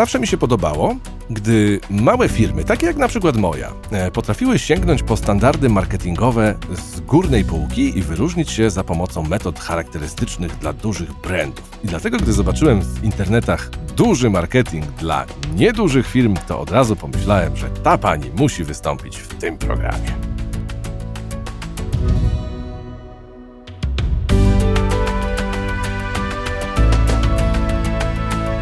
Zawsze 0.00 0.20
mi 0.20 0.26
się 0.26 0.36
podobało, 0.36 0.96
gdy 1.30 1.80
małe 1.90 2.28
firmy, 2.28 2.64
takie 2.64 2.86
jak 2.86 2.96
na 2.96 3.08
przykład 3.08 3.36
moja, 3.36 3.72
e, 3.90 4.10
potrafiły 4.10 4.58
sięgnąć 4.58 5.02
po 5.02 5.16
standardy 5.16 5.68
marketingowe 5.68 6.54
z 6.74 7.00
górnej 7.00 7.44
półki 7.44 7.98
i 7.98 8.02
wyróżnić 8.02 8.50
się 8.50 8.70
za 8.70 8.84
pomocą 8.84 9.22
metod 9.22 9.58
charakterystycznych 9.58 10.58
dla 10.58 10.72
dużych 10.72 11.12
brandów. 11.12 11.78
I 11.84 11.86
dlatego, 11.86 12.18
gdy 12.18 12.32
zobaczyłem 12.32 12.80
w 12.80 13.04
internetach 13.04 13.70
duży 13.96 14.30
marketing 14.30 14.86
dla 14.86 15.26
niedużych 15.56 16.06
firm, 16.06 16.36
to 16.48 16.60
od 16.60 16.70
razu 16.70 16.96
pomyślałem, 16.96 17.56
że 17.56 17.70
ta 17.70 17.98
pani 17.98 18.30
musi 18.38 18.64
wystąpić 18.64 19.18
w 19.18 19.34
tym 19.34 19.58
programie. 19.58 20.12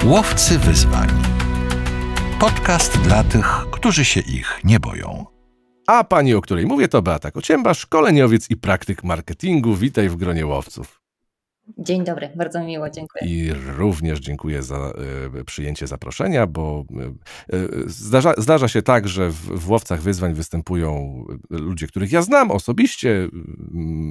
Łowcy 0.05 0.59
wyzwań. 0.59 1.28
Podcast 2.41 3.01
dla 3.01 3.25
tych, 3.25 3.47
którzy 3.73 4.05
się 4.05 4.21
ich 4.21 4.61
nie 4.65 4.81
boją. 4.81 5.27
A 5.87 6.05
pani, 6.05 6.35
o 6.35 6.41
której 6.41 6.67
mówię, 6.67 6.89
to 6.89 7.03
Beata 7.03 7.31
Kocięba, 7.31 7.75
szkoleniowiec 7.75 8.51
i 8.51 8.57
praktyk 8.57 9.05
marketingu. 9.05 9.75
Witaj 9.75 10.09
w 10.09 10.17
gronie 10.17 10.47
łowców. 10.47 11.01
Dzień 11.79 12.05
dobry, 12.05 12.31
bardzo 12.37 12.65
miło, 12.65 12.91
dziękuję. 12.91 13.27
I 13.27 13.53
również 13.53 14.21
dziękuję 14.21 14.63
za 14.63 14.93
y, 15.41 15.45
przyjęcie 15.45 15.87
zaproszenia, 15.87 16.47
bo 16.47 16.85
y, 17.53 17.65
zdarza, 17.87 18.35
zdarza, 18.39 18.69
się 18.69 18.83
tak, 18.83 19.09
że 19.09 19.31
w, 19.31 19.35
w 19.35 19.71
Łowcach 19.71 20.03
Wyzwań 20.03 20.35
występują 20.35 21.25
ludzie, 21.51 21.87
których 21.87 22.13
ja 22.13 22.23
znam 22.23 22.51
osobiście, 22.51 23.29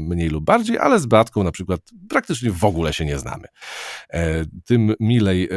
mniej 0.10 0.30
lub 0.30 0.46
bardziej, 0.46 0.78
ale 0.78 1.00
z 1.00 1.06
Beatką 1.06 1.44
na 1.44 1.52
przykład 1.52 1.82
praktycznie 2.10 2.52
w 2.52 2.66
ogóle 2.66 2.94
się 2.94 3.06
nie 3.06 3.20
znamy. 3.20 3.48
E, 4.10 4.46
tym 4.66 4.94
milej 5.00 5.44
e, 5.44 5.50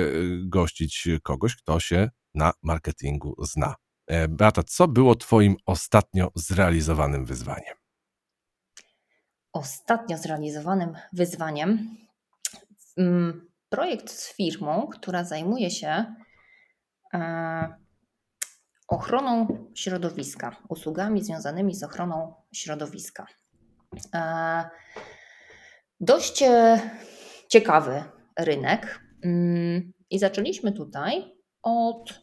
gościć 0.45 1.09
kogoś, 1.23 1.57
kto 1.57 1.80
się 1.80 2.10
na 2.34 2.52
marketingu 2.62 3.34
zna. 3.45 3.74
E, 4.06 4.28
Beata, 4.28 4.62
co 4.62 4.88
było 4.88 5.14
twoim 5.14 5.56
ostatnio 5.66 6.30
zrealizowanym 6.34 7.24
wyzwaniem? 7.24 7.80
ostatnio 9.52 10.18
zrealizowanym 10.18 10.95
wyzwaniem 11.12 11.96
mm, 12.96 13.50
projekt 13.68 14.10
z 14.10 14.37
firmą, 14.37 14.87
która 14.87 15.24
zajmuje 15.24 15.70
się 15.70 16.14
e, 17.14 17.74
ochroną 18.88 19.46
środowiska, 19.74 20.56
usługami 20.68 21.24
związanymi 21.24 21.74
z 21.74 21.82
ochroną 21.82 22.34
środowiska. 22.54 23.26
E, 24.15 24.65
dość 26.00 26.44
ciekawy 27.48 28.04
rynek 28.38 29.00
mm, 29.24 29.92
i 30.10 30.18
zaczęliśmy 30.18 30.72
tutaj 30.72 31.40
od, 31.62 32.20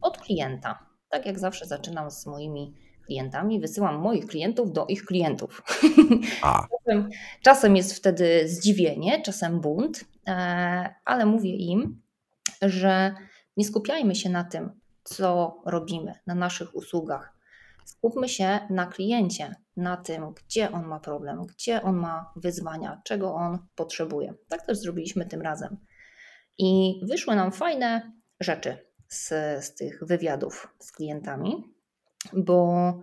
od 0.00 0.18
klienta. 0.18 0.86
Tak 1.08 1.26
jak 1.26 1.38
zawsze 1.38 1.66
zaczynam 1.66 2.10
z 2.10 2.26
moimi 2.26 2.74
klientami, 3.06 3.60
wysyłam 3.60 3.98
moich 3.98 4.26
klientów 4.26 4.72
do 4.72 4.86
ich 4.86 5.04
klientów. 5.04 5.62
Czasem, 6.42 7.08
czasem 7.42 7.76
jest 7.76 7.94
wtedy 7.94 8.48
zdziwienie, 8.48 9.22
czasem 9.22 9.60
bunt, 9.60 10.04
e, 10.28 10.94
ale 11.04 11.26
mówię 11.26 11.56
im, 11.56 12.02
że 12.62 13.14
nie 13.56 13.64
skupiajmy 13.64 14.14
się 14.14 14.30
na 14.30 14.44
tym, 14.44 14.80
co 15.04 15.56
robimy, 15.66 16.14
na 16.26 16.34
naszych 16.34 16.74
usługach. 16.74 17.32
Skupmy 17.84 18.28
się 18.28 18.58
na 18.70 18.86
kliencie, 18.86 19.54
na 19.76 19.96
tym, 19.96 20.34
gdzie 20.34 20.72
on 20.72 20.86
ma 20.86 21.00
problem, 21.00 21.42
gdzie 21.46 21.82
on 21.82 21.96
ma 21.96 22.32
wyzwania, 22.36 23.00
czego 23.04 23.34
on 23.34 23.58
potrzebuje. 23.74 24.34
Tak 24.48 24.66
też 24.66 24.78
zrobiliśmy 24.78 25.26
tym 25.26 25.42
razem. 25.42 25.76
I 26.58 27.00
wyszły 27.08 27.36
nam 27.36 27.52
fajne 27.52 28.12
rzeczy 28.42 28.78
z, 29.08 29.28
z 29.64 29.74
tych 29.74 30.04
wywiadów 30.04 30.68
z 30.78 30.92
klientami 30.92 31.72
bo 32.32 33.00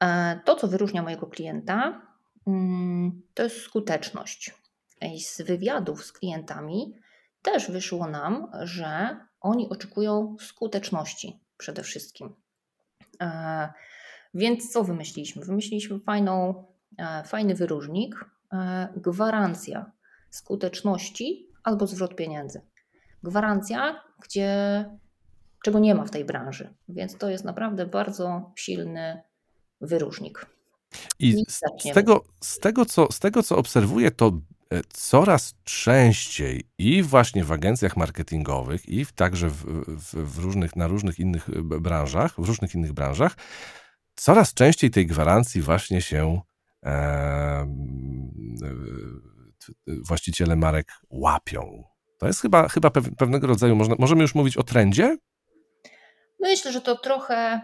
e, 0.00 0.40
to, 0.44 0.56
co 0.56 0.68
wyróżnia 0.68 1.02
mojego 1.02 1.26
klienta, 1.26 2.02
mm, 2.46 3.22
to 3.34 3.42
jest 3.42 3.60
skuteczność. 3.60 4.54
I 5.02 5.20
z 5.20 5.42
wywiadów 5.42 6.04
z 6.04 6.12
klientami 6.12 6.94
też 7.42 7.70
wyszło 7.70 8.06
nam, 8.06 8.50
że 8.62 9.16
oni 9.40 9.68
oczekują 9.68 10.36
skuteczności 10.40 11.40
przede 11.56 11.82
wszystkim. 11.82 12.34
E, 13.20 13.72
więc 14.34 14.72
co 14.72 14.84
wymyśliliśmy? 14.84 15.44
Wymyśliliśmy 15.44 16.00
fajną, 16.00 16.64
e, 16.98 17.24
fajny 17.24 17.54
wyróżnik, 17.54 18.32
gwarancja 18.96 19.92
skuteczności 20.30 21.48
albo 21.64 21.86
zwrot 21.86 22.16
pieniędzy. 22.16 22.60
Gwarancja, 23.22 24.04
gdzie 24.22 24.84
czego 25.62 25.78
nie 25.78 25.94
ma 25.94 26.04
w 26.04 26.10
tej 26.10 26.24
branży. 26.24 26.74
Więc 26.88 27.18
to 27.18 27.30
jest 27.30 27.44
naprawdę 27.44 27.86
bardzo 27.86 28.52
silny 28.56 29.22
wyróżnik. 29.80 30.46
I 31.18 31.32
z, 31.32 31.60
z, 31.80 31.92
tego, 31.94 32.24
z, 32.40 32.58
tego, 32.58 32.86
co, 32.86 33.12
z 33.12 33.18
tego, 33.18 33.42
co 33.42 33.56
obserwuję, 33.56 34.10
to 34.10 34.26
e, 34.72 34.80
coraz 34.88 35.54
częściej 35.64 36.64
i 36.78 37.02
właśnie 37.02 37.44
w 37.44 37.52
agencjach 37.52 37.96
marketingowych, 37.96 38.88
i 38.88 39.04
w, 39.04 39.12
także 39.12 39.48
w, 39.48 39.64
w, 39.86 40.14
w, 40.14 40.38
różnych, 40.38 40.76
na 40.76 40.86
różnych 40.86 41.18
innych 41.18 41.48
e, 41.48 41.80
branżach, 41.80 42.34
w 42.38 42.46
różnych 42.46 42.74
innych 42.74 42.92
branżach, 42.92 43.36
coraz 44.14 44.54
częściej 44.54 44.90
tej 44.90 45.06
gwarancji 45.06 45.62
właśnie 45.62 46.02
się 46.02 46.40
e, 46.84 47.66
właściciele 49.86 50.56
marek 50.56 50.92
łapią. 51.10 51.91
To 52.22 52.26
jest 52.26 52.40
chyba, 52.40 52.68
chyba 52.68 52.90
pewnego 52.90 53.46
rodzaju, 53.46 53.76
można, 53.76 53.94
możemy 53.98 54.22
już 54.22 54.34
mówić 54.34 54.56
o 54.56 54.62
trendzie? 54.62 55.16
Myślę, 56.40 56.72
że 56.72 56.80
to 56.80 56.96
trochę 56.96 57.60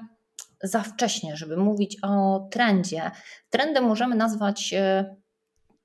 za 0.63 0.83
wcześnie, 0.83 1.37
żeby 1.37 1.57
mówić 1.57 1.97
o 2.03 2.41
trendzie. 2.51 3.11
Trendem 3.51 3.85
możemy 3.85 4.17
nazwać 4.17 4.75
e, 4.75 5.17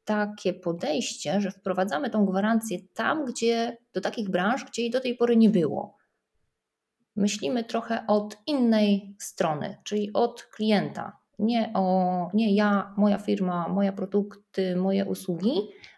takie 0.06 0.54
podejście, 0.54 1.42
że 1.42 1.52
wprowadzamy 1.52 2.10
tą 2.10 2.26
gwarancję 2.26 2.78
tam, 2.94 3.26
gdzie 3.26 3.78
do 3.94 4.02
takich 4.02 4.30
branż, 4.30 4.66
gdzie 4.66 4.82
jej 4.82 4.92
do 4.92 5.00
tej 5.00 5.16
pory 5.16 5.36
nie 5.36 5.50
było. 5.50 5.98
Myślimy 7.16 7.64
trochę 7.64 8.08
od 8.08 8.38
innej 8.48 9.16
strony, 9.20 9.78
czyli 9.84 10.14
od 10.14 10.44
klienta. 10.44 11.18
Nie, 11.40 11.72
o, 11.74 12.30
nie 12.34 12.56
ja, 12.56 12.94
moja 12.98 13.18
firma, 13.18 13.68
moje 13.68 13.92
produkty, 13.92 14.76
moje 14.76 15.06
usługi, 15.06 15.54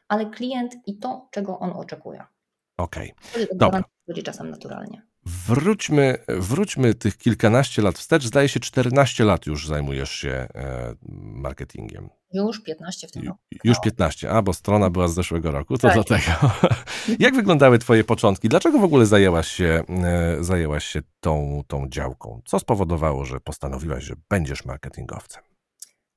ale 0.08 0.26
klient 0.26 0.76
i 0.86 0.98
to, 0.98 1.28
czego 1.32 1.60
on 1.60 1.72
oczekuje. 1.72 2.35
Okej. 2.78 3.14
Okay. 3.34 3.48
Dobra. 3.56 3.84
Czasem 4.24 4.50
naturalnie. 4.50 5.02
Wróćmy, 5.26 6.18
wróćmy 6.28 6.94
tych 6.94 7.18
kilkanaście 7.18 7.82
lat 7.82 7.98
wstecz. 7.98 8.24
Zdaje 8.24 8.50
się, 8.50 8.60
14 8.60 9.24
lat 9.24 9.46
już 9.46 9.68
zajmujesz 9.68 10.12
się 10.12 10.30
e, 10.30 10.96
marketingiem. 11.20 12.10
Już 12.34 12.64
15 12.64 13.08
w 13.08 13.12
tym 13.12 13.28
roku. 13.28 13.40
Już 13.64 13.80
15, 13.80 14.30
a 14.30 14.42
bo 14.42 14.54
strona 14.54 14.90
była 14.90 15.08
z 15.08 15.14
zeszłego 15.14 15.52
roku, 15.52 15.78
to 15.78 15.88
tak. 15.88 15.96
dlatego. 15.96 16.52
Jak 17.26 17.36
wyglądały 17.36 17.80
Twoje 17.80 18.04
początki? 18.04 18.50
Dlaczego 18.50 18.80
w 18.80 18.84
ogóle 18.84 19.06
zajęłaś 19.06 19.48
się, 19.48 19.84
e, 20.04 20.44
zajęłaś 20.44 20.86
się 20.86 21.02
tą, 21.20 21.64
tą 21.68 21.90
działką? 21.90 22.42
Co 22.46 22.60
spowodowało, 22.60 23.26
że 23.26 23.40
postanowiłaś, 23.40 24.04
że 24.04 24.16
będziesz 24.30 24.66
marketingowcem? 24.66 25.44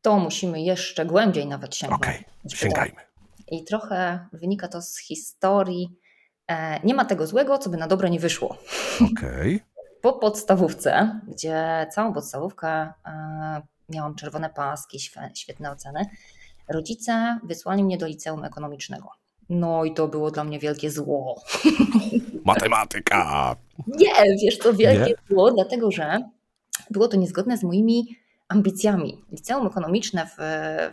To 0.02 0.18
musimy 0.18 0.62
jeszcze 0.62 1.06
głębiej 1.06 1.46
nawet 1.46 1.76
sięgnąć. 1.76 2.02
Okej, 2.02 2.24
okay, 2.44 2.56
sięgajmy. 2.56 3.00
I 3.50 3.64
trochę 3.64 4.28
wynika 4.32 4.68
to 4.68 4.82
z 4.82 4.98
historii 4.98 5.98
nie 6.84 6.94
ma 6.94 7.04
tego 7.04 7.26
złego, 7.26 7.58
co 7.58 7.70
by 7.70 7.76
na 7.76 7.86
dobre 7.86 8.10
nie 8.10 8.20
wyszło. 8.20 8.56
Okej. 9.12 9.54
Okay. 9.54 9.60
Po 10.02 10.12
podstawówce, 10.12 11.20
gdzie 11.28 11.86
całą 11.94 12.14
podstawówkę 12.14 12.68
e, 12.68 12.92
miałam 13.88 14.14
czerwone 14.14 14.50
paski, 14.50 14.98
świetne 15.34 15.70
oceny, 15.70 16.06
rodzice 16.68 17.38
wysłali 17.44 17.84
mnie 17.84 17.98
do 17.98 18.06
liceum 18.06 18.44
ekonomicznego. 18.44 19.10
No 19.48 19.84
i 19.84 19.94
to 19.94 20.08
było 20.08 20.30
dla 20.30 20.44
mnie 20.44 20.58
wielkie 20.58 20.90
zło. 20.90 21.42
Matematyka! 22.44 23.56
Nie, 23.86 24.12
wiesz, 24.42 24.58
to 24.58 24.74
wielkie 24.74 25.10
nie? 25.10 25.34
zło, 25.34 25.50
dlatego 25.50 25.90
że 25.90 26.18
było 26.90 27.08
to 27.08 27.16
niezgodne 27.16 27.58
z 27.58 27.62
moimi 27.62 28.16
ambicjami. 28.48 29.24
Liceum 29.32 29.66
ekonomiczne 29.66 30.26
w, 30.26 30.36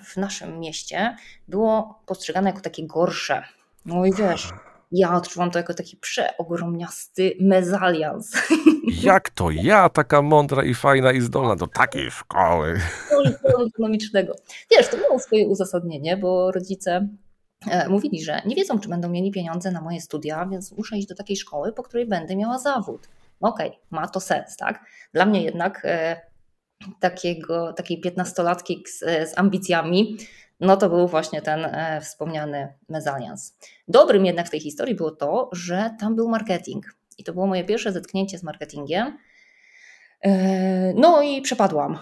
w 0.06 0.18
naszym 0.18 0.60
mieście 0.60 1.16
było 1.48 2.00
postrzegane 2.06 2.50
jako 2.50 2.62
takie 2.62 2.88
gorsze. 2.88 3.44
No 3.86 4.06
i 4.06 4.14
wiesz, 4.14 4.50
ja 4.96 5.16
odczuwam 5.16 5.52
to 5.52 5.60
jako 5.60 5.74
taki 5.74 5.98
przeogromniasty 5.98 7.38
mezalians. 7.40 8.32
Jak 9.04 9.30
to 9.30 9.52
ja, 9.52 9.90
taka 9.90 10.22
mądra 10.22 10.64
i 10.64 10.74
fajna 10.74 11.12
i 11.12 11.22
zdolna 11.22 11.56
do 11.56 11.68
takiej 11.68 12.12
szkoły? 12.12 12.80
Ekonomicznego. 13.68 14.36
Wiesz, 14.72 14.88
to 14.88 14.98
miało 14.98 15.20
swoje 15.20 15.48
uzasadnienie, 15.48 16.18
bo 16.18 16.52
rodzice 16.52 17.08
e, 17.68 17.90
mówili, 17.90 18.24
że 18.24 18.42
nie 18.46 18.56
wiedzą, 18.56 18.80
czy 18.80 18.90
będą 18.90 19.10
mieli 19.10 19.32
pieniądze 19.32 19.72
na 19.72 19.82
moje 19.82 20.02
studia, 20.02 20.46
więc 20.46 20.72
muszę 20.72 20.98
iść 20.98 21.08
do 21.08 21.16
takiej 21.16 21.38
szkoły, 21.38 21.74
po 21.74 21.84
której 21.84 22.06
będę 22.06 22.36
miała 22.36 22.60
zawód. 22.60 23.10
No 23.42 23.50
okej, 23.50 23.68
okay, 23.68 23.80
ma 23.92 24.08
to 24.08 24.20
sens, 24.20 24.58
tak? 24.58 24.86
Dla 25.14 25.26
mnie 25.26 25.44
jednak 25.44 25.82
e, 25.86 26.22
takiego, 27.00 27.74
takiej 27.74 28.02
piętnastolatki 28.02 28.84
z, 28.88 29.00
z 29.30 29.38
ambicjami 29.38 30.18
no 30.60 30.78
to 30.78 30.90
był 30.90 31.08
właśnie 31.08 31.42
ten 31.42 31.66
e, 31.66 32.02
wspomniany 32.02 32.74
mezalians. 32.90 33.58
Dobrym 33.88 34.26
jednak 34.26 34.48
w 34.48 34.50
tej 34.50 34.60
historii 34.60 34.96
było 34.96 35.12
to, 35.12 35.50
że 35.52 35.96
tam 36.00 36.16
był 36.16 36.30
marketing 36.30 36.86
I 37.18 37.24
to 37.24 37.34
było 37.34 37.48
moje 37.48 37.64
pierwsze 37.64 37.92
zetknięcie 37.92 38.38
z 38.38 38.44
marketingiem. 38.44 39.18
E, 40.22 40.94
no 40.94 41.22
i 41.22 41.42
przepadłam. 41.42 42.00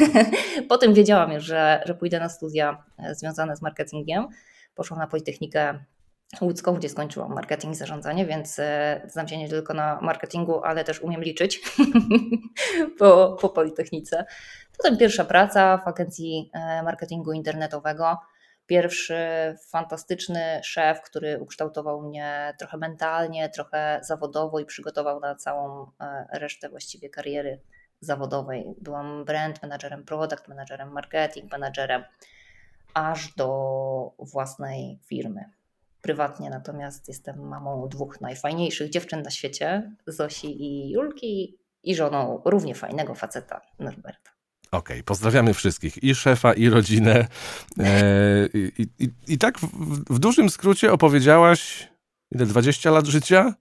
Potem 0.68 0.94
wiedziałam 0.94 1.32
już, 1.32 1.44
że, 1.44 1.82
że 1.86 1.94
pójdę 1.94 2.20
na 2.20 2.28
studia 2.28 2.84
e, 2.98 3.14
związane 3.14 3.56
z 3.56 3.62
marketingiem. 3.62 4.28
Poszłam 4.74 5.00
na 5.00 5.06
Politechnikę 5.06 5.84
Łódzką, 6.40 6.74
gdzie 6.74 6.88
skończyłam 6.88 7.34
marketing 7.34 7.74
i 7.74 7.76
zarządzanie, 7.76 8.26
więc 8.26 8.58
e, 8.58 9.02
znam 9.08 9.28
się 9.28 9.38
nie 9.38 9.48
tylko 9.48 9.74
na 9.74 10.00
marketingu, 10.00 10.64
ale 10.64 10.84
też 10.84 11.00
umiem 11.00 11.22
liczyć 11.22 11.60
po, 12.98 13.36
po 13.40 13.48
Politechnice. 13.48 14.24
Potem 14.76 14.96
pierwsza 14.98 15.24
praca 15.24 15.78
w 15.78 15.88
agencji 15.88 16.50
marketingu 16.84 17.32
internetowego 17.32 18.18
pierwszy 18.66 19.16
fantastyczny 19.68 20.60
szef, 20.64 21.02
który 21.02 21.40
ukształtował 21.40 22.02
mnie 22.02 22.54
trochę 22.58 22.76
mentalnie, 22.76 23.48
trochę 23.48 24.00
zawodowo 24.02 24.60
i 24.60 24.64
przygotował 24.64 25.20
na 25.20 25.34
całą 25.34 25.90
e, 26.00 26.26
resztę 26.38 26.68
właściwie 26.68 27.10
kariery 27.10 27.60
zawodowej. 28.00 28.74
Byłam 28.80 29.24
brand 29.24 29.62
managerem, 29.62 30.04
product 30.04 30.48
managerem, 30.48 30.92
marketing 30.92 31.52
managerem, 31.52 32.04
aż 32.94 33.34
do 33.34 34.14
własnej 34.18 34.98
firmy. 35.06 35.44
Prywatnie 36.02 36.50
natomiast 36.50 37.08
jestem 37.08 37.48
mamą 37.48 37.88
dwóch 37.88 38.20
najfajniejszych 38.20 38.90
dziewczyn 38.90 39.22
na 39.22 39.30
świecie, 39.30 39.92
Zosi 40.06 40.62
i 40.62 40.90
Julki, 40.90 41.58
i 41.82 41.94
żoną 41.94 42.42
równie 42.44 42.74
fajnego 42.74 43.14
faceta, 43.14 43.60
Norberta. 43.78 44.31
Okej, 44.72 44.96
okay, 44.96 45.02
pozdrawiamy 45.02 45.54
wszystkich, 45.54 46.04
i 46.04 46.14
szefa, 46.14 46.52
i 46.52 46.68
rodzinę. 46.68 47.26
E, 47.78 48.48
i, 48.54 48.86
i, 48.98 49.08
I, 49.26 49.38
tak 49.38 49.58
w, 49.58 49.66
w, 50.14 50.18
dużym 50.18 50.50
skrócie 50.50 50.92
opowiedziałaś, 50.92 51.88
ile, 52.30 52.46
20 52.46 52.90
lat 52.90 53.06
życia? 53.06 53.54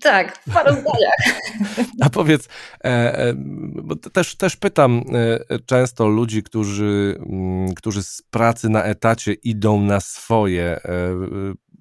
Tak, 0.00 0.38
w 0.38 0.54
paru 0.54 0.72
zdaniach. 0.72 1.40
A 2.04 2.10
powiedz, 2.10 2.48
e, 2.84 2.88
e, 3.18 3.34
bo 3.82 3.96
też, 3.96 4.36
też 4.36 4.56
pytam 4.56 5.02
e, 5.50 5.58
często 5.58 6.08
ludzi, 6.08 6.42
którzy, 6.42 7.18
mm, 7.30 7.74
którzy 7.74 8.02
z 8.02 8.22
pracy 8.30 8.68
na 8.68 8.84
etacie 8.84 9.32
idą 9.32 9.80
na 9.80 10.00
swoje. 10.00 10.80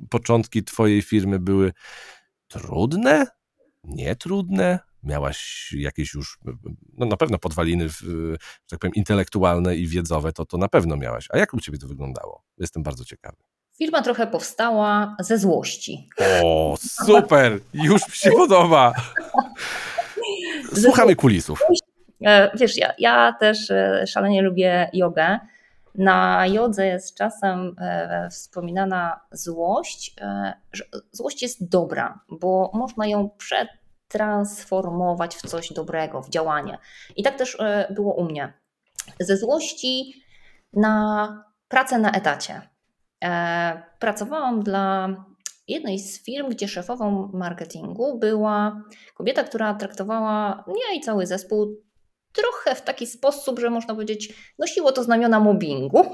Początki 0.09 0.63
twojej 0.63 1.01
firmy 1.01 1.39
były 1.39 1.73
trudne? 2.47 3.27
Nietrudne? 3.83 4.86
Miałaś 5.03 5.69
jakieś 5.77 6.13
już, 6.13 6.39
no 6.97 7.05
na 7.05 7.17
pewno 7.17 7.37
podwaliny, 7.37 7.89
że 7.89 8.37
tak 8.69 8.79
powiem, 8.79 8.93
intelektualne 8.95 9.75
i 9.75 9.87
wiedzowe, 9.87 10.33
to 10.33 10.45
to 10.45 10.57
na 10.57 10.67
pewno 10.67 10.97
miałaś. 10.97 11.27
A 11.29 11.37
jak 11.37 11.53
u 11.53 11.59
ciebie 11.59 11.77
to 11.77 11.87
wyglądało? 11.87 12.43
Jestem 12.57 12.83
bardzo 12.83 13.05
ciekawy. 13.05 13.37
Firma 13.77 14.01
trochę 14.01 14.27
powstała 14.27 15.15
ze 15.19 15.37
złości. 15.37 16.09
O, 16.43 16.77
super! 16.79 17.59
Już 17.73 18.07
mi 18.07 18.13
się 18.13 18.31
podoba. 18.31 18.93
Słuchamy 20.81 21.15
kulisów. 21.15 21.59
E, 22.25 22.57
wiesz, 22.57 22.77
ja, 22.77 22.93
ja 22.99 23.33
też 23.39 23.71
e, 23.71 24.03
szalenie 24.07 24.41
lubię 24.41 24.89
jogę. 24.93 25.39
Na 25.95 26.47
jodze 26.47 26.85
jest 26.85 27.17
czasem 27.17 27.75
e, 27.79 28.29
wspominana 28.31 29.19
złość, 29.31 30.15
że 30.73 30.83
złość 31.11 31.41
jest 31.41 31.69
dobra, 31.69 32.19
bo 32.29 32.71
można 32.73 33.07
ją 33.07 33.29
przed 33.37 33.67
transformować 34.07 35.35
w 35.35 35.41
coś 35.41 35.73
dobrego, 35.73 36.21
w 36.21 36.29
działanie. 36.29 36.77
I 37.15 37.23
tak 37.23 37.37
też 37.37 37.57
e, 37.59 37.87
było 37.95 38.13
u 38.13 38.23
mnie. 38.23 38.53
Ze 39.19 39.37
złości 39.37 40.23
na 40.73 41.43
pracę 41.67 41.99
na 41.99 42.11
etacie. 42.11 42.61
E, 43.23 43.83
pracowałam 43.99 44.63
dla 44.63 45.09
jednej 45.67 45.99
z 45.99 46.23
firm, 46.23 46.49
gdzie 46.49 46.67
szefową 46.67 47.31
marketingu 47.33 48.19
była 48.19 48.83
kobieta, 49.13 49.43
która 49.43 49.73
traktowała 49.73 50.63
mnie 50.67 50.97
i 50.97 51.01
cały 51.01 51.25
zespół 51.25 51.75
trochę 52.33 52.75
w 52.75 52.81
taki 52.81 53.07
sposób, 53.07 53.59
że 53.59 53.69
można 53.69 53.93
powiedzieć, 53.93 54.33
nosiło 54.59 54.91
to 54.91 55.03
znamiona 55.03 55.39
mobbingu. 55.39 56.05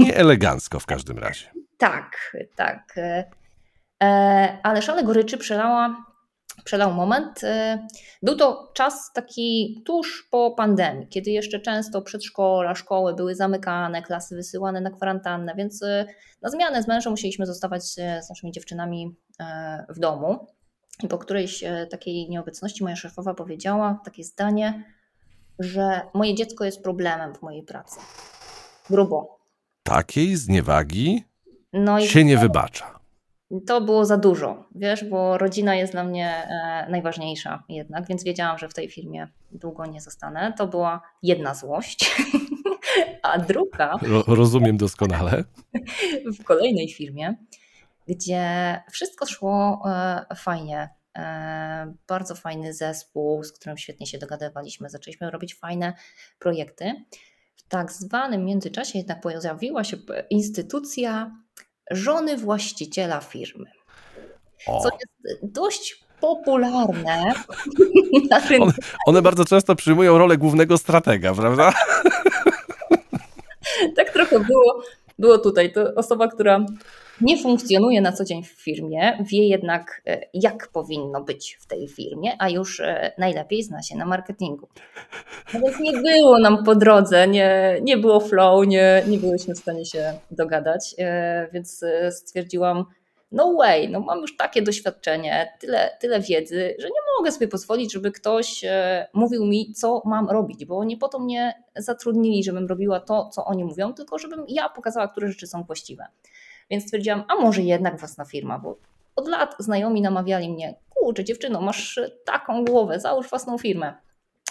Nie 0.00 0.16
elegancko 0.16 0.80
w 0.80 0.86
każdym 0.86 1.18
razie. 1.18 1.46
tak, 1.78 2.36
tak. 2.56 2.94
E, 4.02 4.58
ale 4.62 4.82
szale 4.82 5.04
goryczy 5.04 5.38
przelała 5.38 6.04
przelał 6.64 6.94
moment. 6.94 7.44
Y, 7.44 7.78
był 8.22 8.36
to 8.36 8.72
czas 8.74 9.12
taki 9.12 9.82
tuż 9.86 10.28
po 10.30 10.50
pandemii, 10.50 11.08
kiedy 11.08 11.30
jeszcze 11.30 11.60
często 11.60 12.02
przedszkola, 12.02 12.74
szkoły 12.74 13.14
były 13.14 13.34
zamykane, 13.34 14.02
klasy 14.02 14.36
wysyłane 14.36 14.80
na 14.80 14.90
kwarantannę, 14.90 15.54
więc 15.56 15.82
y, 15.82 16.06
na 16.42 16.50
zmianę 16.50 16.82
z 16.82 16.88
mężem 16.88 17.10
musieliśmy 17.10 17.46
zostawać 17.46 17.84
z 17.84 18.28
naszymi 18.28 18.52
dziewczynami 18.52 19.16
y, 19.40 19.44
w 19.94 19.98
domu. 19.98 20.46
I 21.02 21.08
po 21.08 21.18
którejś 21.18 21.64
takiej 21.90 22.30
nieobecności 22.30 22.84
moja 22.84 22.96
szefowa 22.96 23.34
powiedziała 23.34 24.00
takie 24.04 24.24
zdanie, 24.24 24.84
że 25.58 26.00
moje 26.14 26.34
dziecko 26.34 26.64
jest 26.64 26.82
problemem 26.82 27.34
w 27.34 27.42
mojej 27.42 27.62
pracy. 27.62 28.00
Grubo. 28.90 29.38
Takiej 29.82 30.36
zniewagi 30.36 31.24
no 31.72 32.00
się 32.00 32.24
nie 32.24 32.38
wybacza 32.38 32.97
to 33.66 33.80
było 33.80 34.04
za 34.04 34.16
dużo, 34.16 34.64
wiesz, 34.74 35.04
bo 35.04 35.38
rodzina 35.38 35.74
jest 35.74 35.92
dla 35.92 36.04
mnie 36.04 36.28
e, 36.28 36.86
najważniejsza 36.90 37.62
jednak, 37.68 38.06
więc 38.08 38.24
wiedziałam, 38.24 38.58
że 38.58 38.68
w 38.68 38.74
tej 38.74 38.88
firmie 38.88 39.28
długo 39.52 39.86
nie 39.86 40.00
zostanę. 40.00 40.52
To 40.58 40.66
była 40.66 41.02
jedna 41.22 41.54
złość, 41.54 42.16
a 43.22 43.38
druga. 43.38 43.94
Rozumiem 44.26 44.76
doskonale. 44.76 45.44
W 46.40 46.44
kolejnej 46.44 46.88
firmie, 46.88 47.36
gdzie 48.08 48.42
wszystko 48.90 49.26
szło 49.26 49.82
e, 49.86 50.26
fajnie. 50.36 50.88
E, 51.18 51.94
bardzo 52.08 52.34
fajny 52.34 52.74
zespół, 52.74 53.44
z 53.44 53.52
którym 53.52 53.78
świetnie 53.78 54.06
się 54.06 54.18
dogadywaliśmy. 54.18 54.90
Zaczęliśmy 54.90 55.30
robić 55.30 55.54
fajne 55.54 55.92
projekty. 56.38 56.94
W 57.56 57.68
tak 57.68 57.92
zwanym 57.92 58.44
międzyczasie 58.44 58.98
jednak 58.98 59.20
pojawiła 59.20 59.84
się 59.84 59.96
instytucja 60.30 61.36
żony 61.90 62.36
właściciela 62.36 63.20
firmy. 63.20 63.70
O. 64.66 64.80
Co 64.80 64.88
jest 64.88 65.52
dość 65.52 66.04
popularne. 66.20 67.32
One, 68.60 68.72
one 69.06 69.22
bardzo 69.22 69.44
często 69.44 69.74
przyjmują 69.74 70.18
rolę 70.18 70.36
głównego 70.36 70.78
stratega, 70.78 71.34
prawda? 71.34 71.72
tak 73.96 74.10
trochę 74.12 74.40
było, 74.40 74.82
było 75.18 75.38
tutaj. 75.38 75.72
To 75.72 75.94
osoba, 75.94 76.28
która 76.28 76.66
nie 77.20 77.42
funkcjonuje 77.42 78.00
na 78.00 78.12
co 78.12 78.24
dzień 78.24 78.42
w 78.44 78.48
firmie, 78.48 79.24
wie 79.30 79.48
jednak, 79.48 80.02
e, 80.06 80.20
jak 80.34 80.68
powinno 80.68 81.24
być 81.24 81.58
w 81.60 81.66
tej 81.66 81.88
firmie, 81.88 82.32
a 82.38 82.48
już 82.48 82.80
e, 82.80 83.12
najlepiej 83.18 83.62
zna 83.62 83.82
się 83.82 83.96
na 83.96 84.06
marketingu. 84.06 84.68
Więc 85.54 85.80
nie 85.80 85.92
było 85.92 86.38
nam 86.38 86.64
po 86.64 86.74
drodze, 86.74 87.28
nie, 87.28 87.78
nie 87.82 87.96
było 87.96 88.20
flow, 88.20 88.66
nie, 88.66 89.02
nie 89.08 89.18
byliśmy 89.18 89.54
w 89.54 89.58
stanie 89.58 89.84
się 89.84 90.12
dogadać, 90.30 90.94
e, 90.98 91.48
więc 91.52 91.84
stwierdziłam, 92.10 92.84
no 93.32 93.54
way, 93.54 93.88
no 93.88 94.00
mam 94.00 94.20
już 94.20 94.36
takie 94.36 94.62
doświadczenie, 94.62 95.52
tyle, 95.60 95.96
tyle 96.00 96.20
wiedzy, 96.20 96.74
że 96.78 96.86
nie 96.86 97.00
mogę 97.18 97.32
sobie 97.32 97.48
pozwolić, 97.48 97.92
żeby 97.92 98.12
ktoś 98.12 98.64
mówił 99.12 99.46
mi, 99.46 99.72
co 99.72 100.02
mam 100.04 100.28
robić, 100.30 100.64
bo 100.64 100.84
nie 100.84 100.96
po 100.96 101.08
to 101.08 101.18
mnie 101.18 101.62
zatrudnili, 101.76 102.44
żebym 102.44 102.66
robiła 102.66 103.00
to, 103.00 103.28
co 103.28 103.44
oni 103.44 103.64
mówią, 103.64 103.94
tylko 103.94 104.18
żebym 104.18 104.44
ja 104.48 104.68
pokazała, 104.68 105.08
które 105.08 105.28
rzeczy 105.28 105.46
są 105.46 105.62
właściwe. 105.62 106.06
Więc 106.70 106.84
stwierdziłam, 106.84 107.24
a 107.28 107.34
może 107.34 107.62
jednak 107.62 107.98
własna 107.98 108.24
firma, 108.24 108.58
bo 108.58 108.78
od 109.16 109.28
lat 109.28 109.54
znajomi 109.58 110.02
namawiali 110.02 110.50
mnie, 110.50 110.74
kurczę 110.88 111.24
dziewczyno, 111.24 111.60
masz 111.60 112.00
taką 112.24 112.64
głowę, 112.64 113.00
załóż 113.00 113.28
własną 113.28 113.58
firmę. 113.58 113.94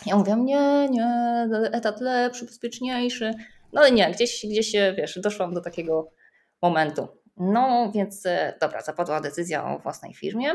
Ja 0.06 0.16
mówię, 0.16 0.36
nie, 0.36 0.90
nie, 0.90 1.48
etat 1.72 2.02
lepszy, 2.02 2.46
bezpieczniejszy. 2.46 3.34
No 3.74 3.82
ale 3.82 3.92
nie, 3.92 4.12
gdzieś, 4.12 4.46
gdzieś 4.46 4.72
wiesz, 4.98 5.20
doszłam 5.20 5.54
do 5.54 5.62
takiego 5.62 6.12
momentu. 6.62 7.08
No 7.38 7.92
więc 7.96 8.26
e, 8.26 8.54
dobra, 8.62 8.82
zapadła 8.82 9.22
decyzja 9.22 9.66
o 9.66 9.80
własnej 9.80 10.14
firmie. 10.14 10.50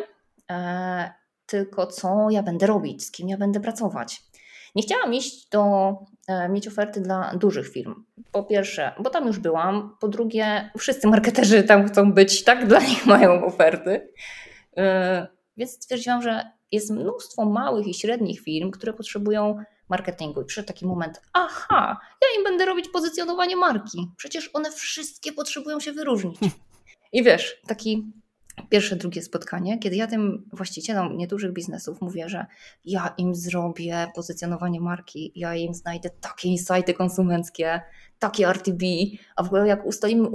E, 0.51 1.13
tylko 1.47 1.87
co 1.87 2.31
ja 2.31 2.43
będę 2.43 2.67
robić, 2.67 3.05
z 3.05 3.11
kim 3.11 3.29
ja 3.29 3.37
będę 3.37 3.61
pracować. 3.61 4.23
Nie 4.75 4.83
chciałam 4.83 5.15
iść 5.15 5.49
do, 5.49 5.93
e, 6.29 6.49
mieć 6.49 6.69
oferty 6.69 7.01
dla 7.01 7.35
dużych 7.37 7.69
firm. 7.69 8.05
Po 8.33 8.45
pierwsze, 8.45 8.93
bo 9.01 9.11
tam 9.11 9.27
już 9.27 9.39
byłam. 9.39 9.97
Po 10.01 10.09
drugie, 10.09 10.71
wszyscy 10.79 11.09
marketerzy 11.09 11.63
tam 11.63 11.89
chcą 11.89 12.13
być, 12.13 12.45
tak? 12.45 12.69
Dla 12.69 12.81
nich 12.81 13.07
mają 13.07 13.45
oferty. 13.45 14.13
E, 14.77 15.27
więc 15.57 15.71
stwierdziłam, 15.71 16.23
że 16.23 16.51
jest 16.73 16.91
mnóstwo 16.91 17.45
małych 17.45 17.87
i 17.87 17.95
średnich 17.95 18.41
firm, 18.41 18.71
które 18.71 18.93
potrzebują 18.93 19.65
marketingu. 19.89 20.43
I 20.43 20.45
przyszedł 20.45 20.69
taki 20.69 20.87
moment, 20.87 21.21
aha, 21.33 22.01
ja 22.23 22.39
im 22.39 22.45
będę 22.45 22.65
robić 22.65 22.89
pozycjonowanie 22.89 23.57
marki. 23.57 24.09
Przecież 24.17 24.51
one 24.53 24.73
wszystkie 24.73 25.33
potrzebują 25.33 25.81
się 25.81 25.93
wyróżnić. 25.93 26.39
I 27.13 27.23
wiesz, 27.23 27.61
taki 27.67 28.13
pierwsze, 28.73 28.97
drugie 28.97 29.23
spotkanie, 29.23 29.79
kiedy 29.79 29.97
ja 29.97 30.07
tym 30.07 30.43
właścicielom 30.53 31.17
niedużych 31.17 31.53
biznesów 31.53 32.01
mówię, 32.01 32.29
że 32.29 32.47
ja 32.85 33.15
im 33.19 33.35
zrobię 33.35 34.07
pozycjonowanie 34.15 34.81
marki, 34.81 35.33
ja 35.35 35.55
im 35.55 35.75
znajdę 35.75 36.11
takie 36.21 36.49
insighty 36.49 36.95
konsumenckie, 36.95 37.81
takie 38.19 38.49
RTB, 38.49 38.83
a 39.37 39.43
w 39.43 39.47
ogóle 39.47 39.69
jak 39.69 39.87
ustalimy 39.87 40.29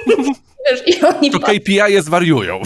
wiesz, 0.70 0.82
i 0.86 1.04
oni 1.04 1.30
To 1.30 1.40
KPI 1.40 2.00
zwariują. 2.00 2.60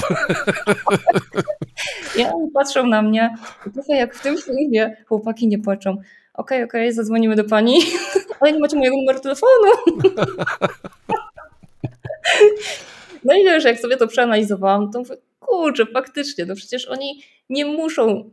I 2.19 2.25
oni 2.25 2.51
patrzą 2.55 2.87
na 2.87 3.03
mnie, 3.03 3.35
trochę 3.75 3.97
jak 3.97 4.15
w 4.15 4.23
tym 4.23 4.37
filmie, 4.39 4.97
chłopaki 5.09 5.49
nie 5.49 5.59
płaczą. 5.59 5.91
Okej, 5.91 6.03
okay, 6.35 6.65
okej, 6.65 6.65
okay, 6.65 6.93
zadzwonimy 6.93 7.37
do 7.37 7.45
pani, 7.45 7.79
ale 8.41 8.53
nie 8.53 8.59
macie 8.59 8.77
mojego 8.77 8.97
numeru 8.97 9.21
telefonu. 9.21 9.73
No 13.25 13.35
i 13.35 13.45
wiesz, 13.45 13.65
jak 13.65 13.81
sobie 13.81 13.97
to 13.97 14.07
przeanalizowałam, 14.07 14.91
to 14.91 14.99
mówię, 14.99 15.17
kurczę, 15.41 15.87
faktycznie, 15.93 16.47
no 16.47 16.55
przecież 16.55 16.89
oni 16.89 17.23
nie 17.51 17.65
muszą 17.65 18.31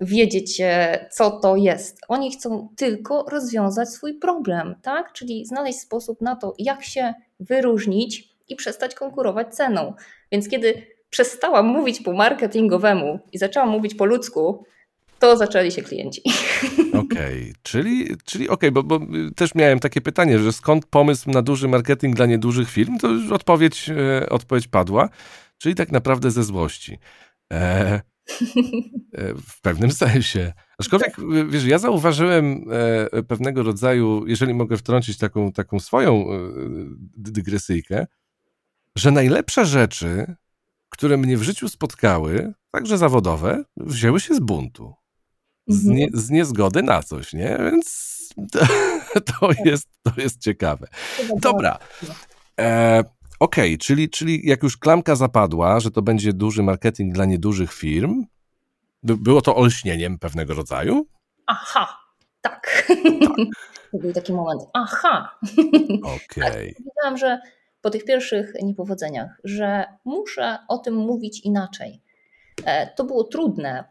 wiedzieć, 0.00 0.60
e, 0.60 1.06
co 1.12 1.30
to 1.30 1.56
jest. 1.56 2.00
Oni 2.08 2.30
chcą 2.30 2.68
tylko 2.76 3.24
rozwiązać 3.30 3.88
swój 3.88 4.14
problem, 4.14 4.74
tak? 4.82 5.12
Czyli 5.12 5.46
znaleźć 5.46 5.80
sposób 5.80 6.20
na 6.20 6.36
to, 6.36 6.54
jak 6.58 6.84
się 6.84 7.14
wyróżnić 7.40 8.28
i 8.48 8.56
przestać 8.56 8.94
konkurować 8.94 9.54
ceną. 9.54 9.94
Więc 10.32 10.48
kiedy 10.48 10.82
przestałam 11.10 11.66
mówić 11.66 12.00
po 12.00 12.12
marketingowemu 12.12 13.18
i 13.32 13.38
zaczęłam 13.38 13.68
mówić 13.68 13.94
po 13.94 14.04
ludzku, 14.04 14.64
to 15.18 15.36
zaczęli 15.36 15.72
się 15.72 15.82
klienci. 15.82 16.22
Okej, 16.88 17.42
okay. 17.42 17.52
czyli, 17.62 18.16
czyli 18.24 18.48
okej, 18.48 18.70
okay, 18.70 18.82
bo, 18.82 18.98
bo, 18.98 19.06
też 19.36 19.54
miałem 19.54 19.80
takie 19.80 20.00
pytanie, 20.00 20.38
że 20.38 20.52
skąd 20.52 20.86
pomysł 20.86 21.30
na 21.30 21.42
duży 21.42 21.68
marketing 21.68 22.16
dla 22.16 22.26
niedużych 22.26 22.70
firm? 22.70 22.98
To 22.98 23.08
już 23.08 23.32
odpowiedź, 23.32 23.90
e, 23.90 24.28
odpowiedź 24.28 24.68
padła, 24.68 25.08
czyli 25.58 25.74
tak 25.74 25.92
naprawdę 25.92 26.30
ze 26.30 26.44
złości. 26.44 26.98
E, 27.52 28.00
e, 29.12 29.34
w 29.34 29.60
pewnym 29.60 29.92
sensie. 29.92 30.52
Aczkolwiek, 30.78 31.16
wiesz, 31.48 31.64
ja 31.64 31.78
zauważyłem 31.78 32.64
e, 33.12 33.22
pewnego 33.22 33.62
rodzaju, 33.62 34.26
jeżeli 34.26 34.54
mogę 34.54 34.76
wtrącić 34.76 35.18
taką, 35.18 35.52
taką 35.52 35.80
swoją 35.80 36.12
e, 36.14 36.38
dygresyjkę, 37.16 38.06
że 38.96 39.10
najlepsze 39.10 39.66
rzeczy, 39.66 40.34
które 40.88 41.16
mnie 41.16 41.36
w 41.36 41.42
życiu 41.42 41.68
spotkały, 41.68 42.52
także 42.70 42.98
zawodowe, 42.98 43.64
wzięły 43.76 44.20
się 44.20 44.34
z 44.34 44.40
buntu 44.40 44.94
z, 45.68 45.84
nie, 45.84 46.04
mhm. 46.04 46.22
z 46.22 46.30
niezgody 46.30 46.82
na 46.82 47.02
coś, 47.02 47.32
nie? 47.32 47.58
Więc 47.58 48.08
to, 49.40 49.50
jest, 49.64 49.88
to 50.02 50.12
jest 50.16 50.40
ciekawe. 50.40 50.86
Dobra. 51.42 51.78
E, 52.60 53.04
Okej, 53.40 53.74
okay, 53.74 53.78
czyli, 53.78 54.10
czyli 54.10 54.48
jak 54.48 54.62
już 54.62 54.76
klamka 54.76 55.16
zapadła, 55.16 55.80
że 55.80 55.90
to 55.90 56.02
będzie 56.02 56.32
duży 56.32 56.62
marketing 56.62 57.14
dla 57.14 57.24
niedużych 57.24 57.72
firm, 57.72 58.24
było 59.02 59.42
to 59.42 59.56
olśnieniem 59.56 60.18
pewnego 60.18 60.54
rodzaju? 60.54 61.06
Aha, 61.46 61.98
tak. 62.40 62.86
tak. 63.20 63.38
To 63.92 63.98
był 63.98 64.12
taki 64.12 64.32
moment. 64.32 64.62
Aha. 64.74 65.38
Okej. 66.02 66.44
Okay. 66.44 66.74
Wiedziałam, 66.86 67.18
że 67.18 67.40
po 67.80 67.90
tych 67.90 68.04
pierwszych 68.04 68.52
niepowodzeniach, 68.62 69.40
że 69.44 69.84
muszę 70.04 70.58
o 70.68 70.78
tym 70.78 70.94
mówić 70.94 71.40
inaczej. 71.40 72.02
E, 72.64 72.94
to 72.94 73.04
było 73.04 73.24
trudne. 73.24 73.84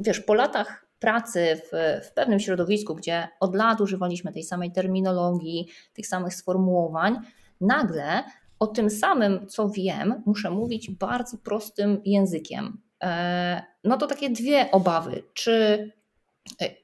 E, 0.00 0.04
wiesz, 0.04 0.20
po 0.20 0.34
latach 0.34 0.86
pracy 0.98 1.60
w, 1.72 2.00
w 2.06 2.12
pewnym 2.12 2.40
środowisku, 2.40 2.94
gdzie 2.94 3.28
od 3.40 3.54
lat 3.54 3.80
używaliśmy 3.80 4.32
tej 4.32 4.42
samej 4.42 4.72
terminologii, 4.72 5.68
tych 5.92 6.06
samych 6.06 6.34
sformułowań, 6.34 7.18
nagle 7.60 8.24
o 8.58 8.66
tym 8.66 8.90
samym, 8.90 9.46
co 9.46 9.68
wiem, 9.68 10.22
muszę 10.26 10.50
mówić 10.50 10.90
bardzo 10.90 11.38
prostym 11.38 12.00
językiem. 12.04 12.80
E, 13.02 13.62
no 13.84 13.96
to 13.96 14.06
takie 14.06 14.30
dwie 14.30 14.70
obawy. 14.70 15.22
Czy 15.34 15.90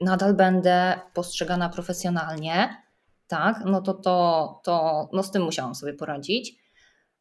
nadal 0.01 0.33
będę 0.33 0.99
postrzegana 1.13 1.69
profesjonalnie? 1.69 2.77
Tak, 3.27 3.63
no 3.65 3.81
to, 3.81 3.93
to, 3.93 4.59
to 4.63 5.09
no 5.13 5.23
z 5.23 5.31
tym 5.31 5.43
musiałam 5.43 5.75
sobie 5.75 5.93
poradzić. 5.93 6.60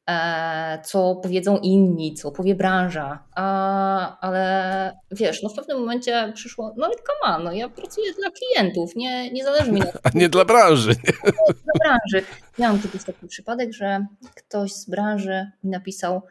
E, 0.09 0.83
co 0.85 1.15
powiedzą 1.23 1.59
inni, 1.59 2.15
co 2.15 2.31
powie 2.31 2.55
branża, 2.55 3.25
A, 3.35 4.19
ale 4.21 4.97
wiesz, 5.11 5.43
no 5.43 5.49
w 5.49 5.55
pewnym 5.55 5.79
momencie 5.79 6.33
przyszło, 6.35 6.75
no 6.77 6.91
come 6.91 7.37
on, 7.37 7.45
no 7.45 7.53
ja 7.53 7.69
pracuję 7.69 8.13
dla 8.15 8.31
klientów, 8.31 8.97
nie, 8.97 9.31
nie 9.31 9.45
zależy 9.45 9.73
mi 9.73 9.81
na 9.81 9.87
A 10.05 10.11
nie 10.15 10.29
dla 10.29 10.45
branży. 10.45 10.89
Nie? 10.91 11.33
Dla 11.65 11.73
branży. 11.85 12.27
Miałam 12.59 12.83
kiedyś 12.83 13.05
taki 13.05 13.29
przypadek, 13.29 13.73
że 13.73 14.07
ktoś 14.35 14.73
z 14.73 14.91
branży 14.91 15.51
mi 15.65 15.71
napisał, 15.71 16.23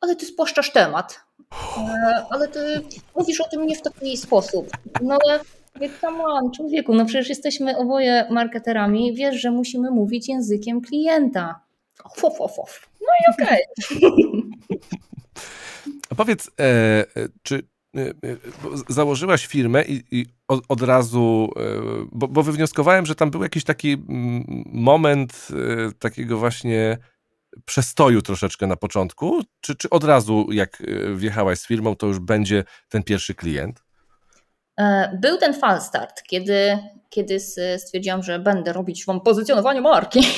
ale 0.00 0.16
ty 0.16 0.26
spłaszczasz 0.26 0.72
temat, 0.72 1.20
e, 1.78 2.26
ale 2.30 2.48
ty 2.48 2.60
mówisz 3.16 3.40
o 3.40 3.48
tym 3.48 3.66
nie 3.66 3.76
w 3.76 3.82
taki 3.82 4.16
sposób. 4.16 4.68
No 5.02 5.18
ale 5.26 5.40
mówię, 5.74 5.90
come 6.00 6.24
on, 6.24 6.50
człowieku, 6.50 6.94
no 6.94 7.04
przecież 7.04 7.28
jesteśmy 7.28 7.76
oboje 7.76 8.26
marketerami, 8.30 9.14
wiesz, 9.14 9.36
że 9.36 9.50
musimy 9.50 9.90
mówić 9.90 10.28
językiem 10.28 10.80
klienta. 10.80 11.65
Fof, 12.16 12.36
fof, 12.36 12.56
fof. 12.56 12.88
No 13.00 13.08
i 13.20 13.42
okej. 13.42 13.60
Okay. 15.86 16.16
Powiedz, 16.16 16.50
e, 16.60 16.62
e 17.16 17.28
czy 17.42 17.62
e, 17.96 18.00
e 18.00 18.14
założyłaś 18.88 19.46
firmę 19.46 19.84
i, 19.84 20.04
i 20.10 20.26
od, 20.48 20.64
od, 20.68 20.82
razu, 20.82 21.50
e, 21.56 21.62
bo, 22.12 22.28
bo, 22.28 22.42
wywnioskowałem, 22.42 23.06
że 23.06 23.14
tam 23.14 23.30
był 23.30 23.42
jakiś 23.42 23.64
taki 23.64 23.96
moment 24.66 25.48
takiego 25.98 26.38
właśnie 26.38 26.98
przestoju 27.64 28.22
troszeczkę 28.22 28.66
na 28.66 28.76
początku, 28.76 29.42
czy, 29.60 29.74
czy 29.74 29.90
od 29.90 30.04
razu 30.04 30.46
jak 30.50 30.82
wjechałaś 31.14 31.58
z 31.58 31.66
firmą, 31.66 31.96
to 31.96 32.06
już 32.06 32.18
będzie 32.18 32.64
ten 32.88 33.02
pierwszy 33.02 33.34
klient? 33.34 33.85
Był 35.20 35.38
ten 35.38 35.54
fal 35.54 35.80
start, 35.80 36.22
kiedy 36.22 36.78
kiedy 37.16 37.40
stwierdziłam, 37.78 38.22
że 38.22 38.38
będę 38.38 38.72
robić 38.72 39.06
wam 39.06 39.20
pozycjonowanie 39.20 39.80
marki. 39.80 40.20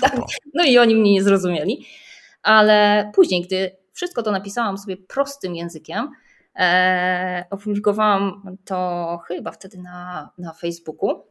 Tak. 0.00 0.20
no 0.54 0.64
i 0.64 0.78
oni 0.78 0.94
mnie 0.94 1.12
nie 1.12 1.22
zrozumieli. 1.22 1.86
Ale 2.42 3.10
później, 3.14 3.42
gdy 3.42 3.76
wszystko 3.92 4.22
to 4.22 4.30
napisałam 4.30 4.78
sobie 4.78 4.96
prostym 4.96 5.54
językiem, 5.54 6.10
e, 6.56 7.44
opublikowałam 7.50 8.56
to 8.64 9.18
chyba 9.26 9.52
wtedy 9.52 9.78
na, 9.78 10.30
na 10.38 10.52
Facebooku. 10.52 11.22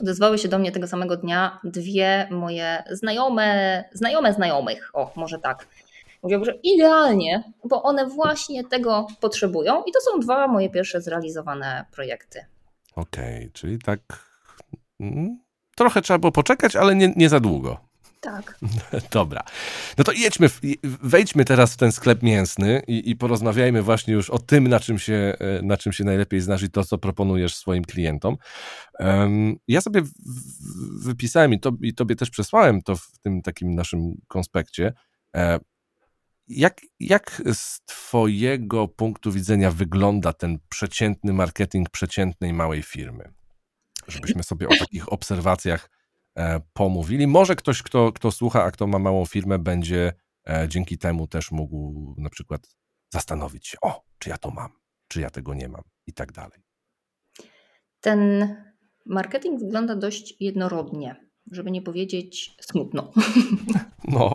Odezwały 0.00 0.38
się 0.38 0.48
do 0.48 0.58
mnie 0.58 0.72
tego 0.72 0.86
samego 0.86 1.16
dnia 1.16 1.60
dwie 1.64 2.28
moje 2.30 2.84
znajome, 2.90 3.84
znajome 3.92 4.32
znajomych, 4.32 4.90
o 4.92 5.12
może 5.16 5.38
tak. 5.38 5.66
Mówią, 6.24 6.44
że 6.44 6.54
idealnie, 6.62 7.52
bo 7.64 7.82
one 7.82 8.06
właśnie 8.06 8.64
tego 8.64 9.06
potrzebują 9.20 9.82
i 9.82 9.92
to 9.92 10.00
są 10.00 10.20
dwa 10.20 10.48
moje 10.48 10.70
pierwsze 10.70 11.00
zrealizowane 11.00 11.84
projekty. 11.92 12.44
Okej, 12.96 13.36
okay, 13.36 13.50
czyli 13.52 13.78
tak 13.78 14.00
mm, 15.00 15.38
trochę 15.76 16.02
trzeba 16.02 16.18
było 16.18 16.32
poczekać, 16.32 16.76
ale 16.76 16.94
nie, 16.94 17.12
nie 17.16 17.28
za 17.28 17.40
długo. 17.40 17.80
Tak. 18.20 18.58
Dobra. 19.10 19.42
No 19.98 20.04
to 20.04 20.12
jedźmy, 20.12 20.50
wejdźmy 20.84 21.44
teraz 21.44 21.74
w 21.74 21.76
ten 21.76 21.92
sklep 21.92 22.22
mięsny 22.22 22.82
i, 22.86 23.10
i, 23.10 23.16
porozmawiajmy 23.16 23.82
właśnie 23.82 24.14
już 24.14 24.30
o 24.30 24.38
tym, 24.38 24.68
na 24.68 24.80
czym, 24.80 24.98
się, 24.98 25.36
e, 25.38 25.62
na 25.62 25.76
czym 25.76 25.92
się 25.92 26.04
najlepiej 26.04 26.40
znasz 26.40 26.62
i 26.62 26.70
to, 26.70 26.84
co 26.84 26.98
proponujesz 26.98 27.56
swoim 27.56 27.84
klientom. 27.84 28.36
Um, 28.98 29.56
ja 29.68 29.80
sobie 29.80 30.02
wypisałem 31.00 31.52
i, 31.52 31.60
to, 31.60 31.72
i 31.82 31.94
tobie 31.94 32.16
też 32.16 32.30
przesłałem 32.30 32.82
to 32.82 32.96
w 32.96 33.18
tym 33.22 33.42
takim 33.42 33.74
naszym 33.74 34.14
konspekcie. 34.28 34.92
E, 35.36 35.58
jak, 36.48 36.80
jak 37.00 37.42
z 37.52 37.80
Twojego 37.84 38.88
punktu 38.88 39.32
widzenia 39.32 39.70
wygląda 39.70 40.32
ten 40.32 40.58
przeciętny 40.68 41.32
marketing 41.32 41.90
przeciętnej 41.90 42.52
małej 42.52 42.82
firmy? 42.82 43.32
Żebyśmy 44.08 44.42
sobie 44.42 44.68
o 44.68 44.76
takich 44.78 45.12
obserwacjach 45.12 45.90
e, 46.36 46.60
pomówili. 46.72 47.26
Może 47.26 47.56
ktoś, 47.56 47.82
kto, 47.82 48.12
kto 48.12 48.32
słucha, 48.32 48.64
a 48.64 48.70
kto 48.70 48.86
ma 48.86 48.98
małą 48.98 49.26
firmę, 49.26 49.58
będzie 49.58 50.12
e, 50.48 50.66
dzięki 50.68 50.98
temu 50.98 51.26
też 51.26 51.50
mógł 51.50 52.14
na 52.18 52.30
przykład 52.30 52.76
zastanowić 53.10 53.66
się, 53.66 53.78
o, 53.82 54.04
czy 54.18 54.30
ja 54.30 54.38
to 54.38 54.50
mam, 54.50 54.72
czy 55.08 55.20
ja 55.20 55.30
tego 55.30 55.54
nie 55.54 55.68
mam 55.68 55.82
i 56.06 56.12
tak 56.12 56.32
dalej. 56.32 56.64
Ten 58.00 58.48
marketing 59.06 59.60
wygląda 59.60 59.96
dość 59.96 60.34
jednorodnie 60.40 61.24
żeby 61.50 61.70
nie 61.70 61.82
powiedzieć 61.82 62.56
smutno. 62.60 63.12
No. 64.08 64.34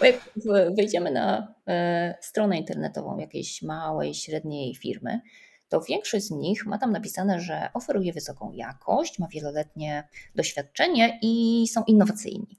Bo 0.00 0.04
jak 0.06 0.30
wejdziemy 0.76 1.10
na 1.10 1.54
e, 1.68 2.14
stronę 2.20 2.58
internetową 2.58 3.18
jakiejś 3.18 3.62
małej, 3.62 4.14
średniej 4.14 4.74
firmy, 4.74 5.20
to 5.68 5.80
większość 5.80 6.24
z 6.24 6.30
nich 6.30 6.66
ma 6.66 6.78
tam 6.78 6.92
napisane, 6.92 7.40
że 7.40 7.68
oferuje 7.74 8.12
wysoką 8.12 8.52
jakość, 8.52 9.18
ma 9.18 9.28
wieloletnie 9.28 10.08
doświadczenie 10.34 11.18
i 11.22 11.64
są 11.68 11.84
innowacyjni. 11.84 12.58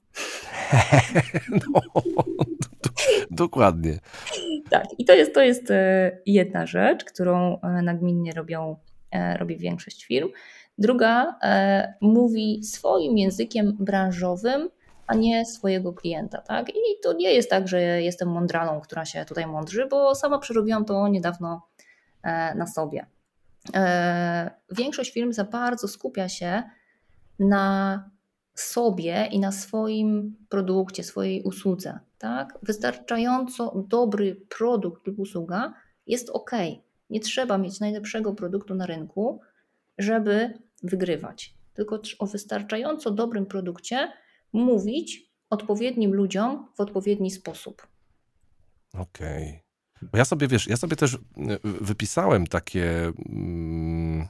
No, 1.50 1.80
dokładnie. 3.30 3.98
Tak, 4.70 4.84
i 4.98 5.04
to 5.04 5.14
jest, 5.14 5.34
to 5.34 5.42
jest 5.42 5.70
e, 5.70 6.18
jedna 6.26 6.66
rzecz, 6.66 7.04
którą 7.04 7.60
e, 7.60 7.82
nagminnie 7.82 8.32
robią, 8.32 8.76
robi 9.38 9.56
większość 9.56 10.04
firm. 10.04 10.28
Druga 10.78 11.38
mówi 12.00 12.64
swoim 12.64 13.18
językiem 13.18 13.76
branżowym, 13.80 14.70
a 15.10 15.14
nie 15.14 15.46
swojego 15.46 15.92
klienta. 15.92 16.40
Tak? 16.40 16.68
I 16.68 17.00
to 17.02 17.12
nie 17.12 17.34
jest 17.34 17.50
tak, 17.50 17.68
że 17.68 18.02
jestem 18.02 18.28
mądralą, 18.28 18.80
która 18.80 19.04
się 19.04 19.24
tutaj 19.24 19.46
mądrzy, 19.46 19.86
bo 19.86 20.14
sama 20.14 20.38
przerobiłam 20.38 20.84
to 20.84 21.08
niedawno 21.08 21.68
e, 22.22 22.54
na 22.54 22.66
sobie. 22.66 23.06
E, 23.74 24.50
większość 24.70 25.12
firm 25.12 25.32
za 25.32 25.44
bardzo 25.44 25.88
skupia 25.88 26.28
się 26.28 26.62
na 27.38 28.10
sobie 28.54 29.28
i 29.30 29.40
na 29.40 29.52
swoim 29.52 30.36
produkcie, 30.48 31.04
swojej 31.04 31.42
usłudze. 31.42 31.98
Tak? 32.18 32.58
Wystarczająco 32.62 33.84
dobry 33.88 34.40
produkt 34.58 35.06
lub 35.06 35.18
usługa 35.18 35.74
jest 36.06 36.30
ok. 36.30 36.50
Nie 37.10 37.20
trzeba 37.20 37.58
mieć 37.58 37.80
najlepszego 37.80 38.34
produktu 38.34 38.74
na 38.74 38.86
rynku, 38.86 39.40
żeby 39.98 40.58
wygrywać. 40.82 41.54
Tylko 41.74 42.00
o 42.18 42.26
wystarczająco 42.26 43.10
dobrym 43.10 43.46
produkcie 43.46 44.12
mówić 44.52 45.30
odpowiednim 45.50 46.14
ludziom 46.14 46.68
w 46.76 46.80
odpowiedni 46.80 47.30
sposób. 47.30 47.86
Okej. 48.94 49.48
Okay. 49.48 49.70
Bo 50.12 50.18
ja 50.18 50.24
sobie, 50.24 50.48
wiesz, 50.48 50.66
ja 50.66 50.76
sobie 50.76 50.96
też 50.96 51.14
y, 51.14 51.18
wypisałem 51.62 52.46
takie 52.46 53.12
mm, 53.28 54.28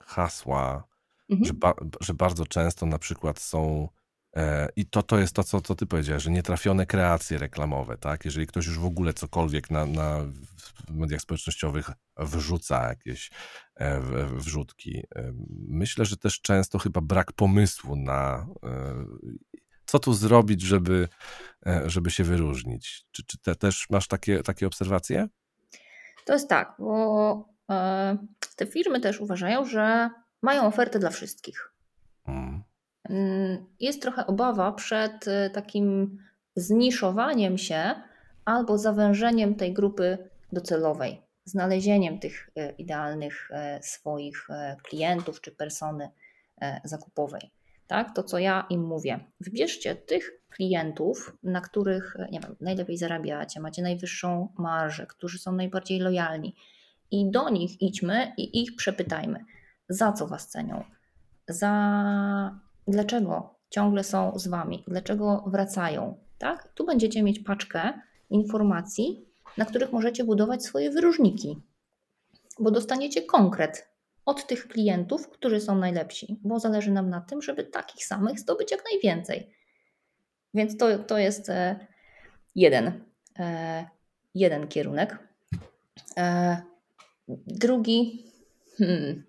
hasła, 0.00 0.84
mhm. 1.30 1.44
że, 1.44 1.54
ba, 1.54 1.74
że 2.00 2.14
bardzo 2.14 2.46
często 2.46 2.86
na 2.86 2.98
przykład 2.98 3.40
są 3.40 3.88
i 4.76 4.86
to, 4.86 5.02
to 5.02 5.18
jest 5.18 5.34
to, 5.34 5.44
co, 5.44 5.60
co 5.60 5.74
ty 5.74 5.86
powiedziałeś, 5.86 6.22
że 6.22 6.30
nietrafione 6.30 6.86
kreacje 6.86 7.38
reklamowe, 7.38 7.98
tak? 7.98 8.24
Jeżeli 8.24 8.46
ktoś 8.46 8.66
już 8.66 8.78
w 8.78 8.84
ogóle 8.84 9.14
cokolwiek 9.14 9.70
na, 9.70 9.86
na 9.86 10.18
mediach 10.90 11.20
społecznościowych 11.20 11.90
wrzuca 12.16 12.88
jakieś 12.88 13.30
e, 13.74 14.00
wrzutki. 14.26 15.02
E, 15.16 15.32
myślę, 15.68 16.04
że 16.04 16.16
też 16.16 16.40
często 16.40 16.78
chyba 16.78 17.00
brak 17.00 17.32
pomysłu 17.32 17.96
na 17.96 18.46
co 19.86 19.98
tu 19.98 20.14
zrobić, 20.14 20.62
żeby, 20.62 21.08
żeby 21.86 22.10
się 22.10 22.24
wyróżnić. 22.24 23.06
Czy, 23.10 23.22
czy 23.26 23.38
te, 23.38 23.54
też 23.54 23.86
masz 23.90 24.08
takie, 24.08 24.42
takie 24.42 24.66
obserwacje? 24.66 25.28
To 26.24 26.32
jest 26.32 26.48
tak, 26.48 26.74
bo 26.78 27.48
te 28.56 28.66
firmy 28.66 29.00
też 29.00 29.20
uważają, 29.20 29.64
że 29.64 30.10
mają 30.42 30.66
ofertę 30.66 30.98
dla 30.98 31.10
wszystkich. 31.10 31.71
Jest 33.80 34.02
trochę 34.02 34.26
obawa 34.26 34.72
przed 34.72 35.28
e, 35.28 35.50
takim 35.50 36.18
zniszowaniem 36.56 37.58
się 37.58 37.94
albo 38.44 38.78
zawężeniem 38.78 39.54
tej 39.54 39.72
grupy 39.72 40.18
docelowej, 40.52 41.22
znalezieniem 41.44 42.18
tych 42.18 42.50
e, 42.56 42.70
idealnych 42.70 43.50
e, 43.50 43.82
swoich 43.82 44.48
klientów 44.82 45.40
czy 45.40 45.52
persony 45.52 46.08
zakupowej. 46.84 47.50
Tak? 47.86 48.14
To, 48.14 48.22
co 48.22 48.38
ja 48.38 48.66
im 48.70 48.82
mówię. 48.82 49.20
Wybierzcie 49.40 49.96
tych 49.96 50.30
klientów, 50.50 51.36
na 51.42 51.60
których 51.60 52.16
nie 52.30 52.40
wiem, 52.40 52.56
najlepiej 52.60 52.96
zarabiacie, 52.96 53.60
macie 53.60 53.82
najwyższą 53.82 54.48
marżę, 54.58 55.06
którzy 55.06 55.38
są 55.38 55.52
najbardziej 55.52 56.00
lojalni, 56.00 56.54
i 57.10 57.30
do 57.30 57.48
nich 57.48 57.82
idźmy 57.82 58.32
i 58.36 58.62
ich 58.62 58.76
przepytajmy 58.76 59.44
za 59.88 60.12
co 60.12 60.26
Was 60.26 60.48
cenią, 60.48 60.84
za 61.48 62.60
dlaczego 62.88 63.54
ciągle 63.70 64.04
są 64.04 64.38
z 64.38 64.48
Wami, 64.48 64.84
dlaczego 64.88 65.44
wracają. 65.46 66.18
Tak? 66.38 66.72
Tu 66.74 66.86
będziecie 66.86 67.22
mieć 67.22 67.38
paczkę 67.38 67.92
informacji, 68.30 69.26
na 69.58 69.64
których 69.64 69.92
możecie 69.92 70.24
budować 70.24 70.64
swoje 70.64 70.90
wyróżniki, 70.90 71.62
bo 72.58 72.70
dostaniecie 72.70 73.22
konkret 73.22 73.88
od 74.26 74.46
tych 74.46 74.68
klientów, 74.68 75.28
którzy 75.28 75.60
są 75.60 75.78
najlepsi, 75.78 76.40
bo 76.44 76.58
zależy 76.58 76.90
nam 76.90 77.10
na 77.10 77.20
tym, 77.20 77.42
żeby 77.42 77.64
takich 77.64 78.06
samych 78.06 78.40
zdobyć 78.40 78.70
jak 78.70 78.84
najwięcej. 78.92 79.54
Więc 80.54 80.76
to, 80.76 80.98
to 80.98 81.18
jest 81.18 81.48
e, 81.48 81.86
jeden, 82.54 83.04
e, 83.38 83.84
jeden 84.34 84.68
kierunek. 84.68 85.18
E, 86.16 86.56
drugi, 87.46 88.26
hmm, 88.78 89.24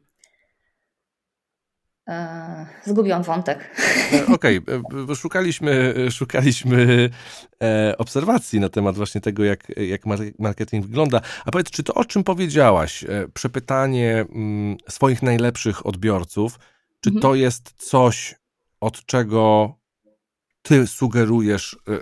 E, 2.07 2.65
zgubiłam 2.85 3.23
wątek. 3.23 3.69
E, 4.13 4.33
okej, 4.33 4.57
okay. 4.57 4.81
E, 5.11 5.15
szukaliśmy, 5.15 5.95
szukaliśmy 6.11 7.09
obserwacji 7.97 8.59
na 8.59 8.69
temat 8.69 8.95
właśnie 8.95 9.21
tego, 9.21 9.43
jak, 9.43 9.67
jak 9.77 10.01
marketing 10.39 10.85
wygląda. 10.85 11.21
A 11.45 11.51
powiedz, 11.51 11.71
czy 11.71 11.83
to 11.83 11.93
o 11.93 12.05
czym 12.05 12.23
powiedziałaś, 12.23 13.05
przepytanie 13.33 14.25
mm, 14.35 14.77
swoich 14.89 15.23
najlepszych 15.23 15.85
odbiorców, 15.85 16.59
czy 17.01 17.09
mhm. 17.09 17.21
to 17.21 17.35
jest 17.35 17.73
coś, 17.77 18.35
od 18.79 19.05
czego 19.05 19.73
ty 20.63 20.87
sugerujesz 20.87 21.73
y, 21.73 21.91
y, 21.91 21.99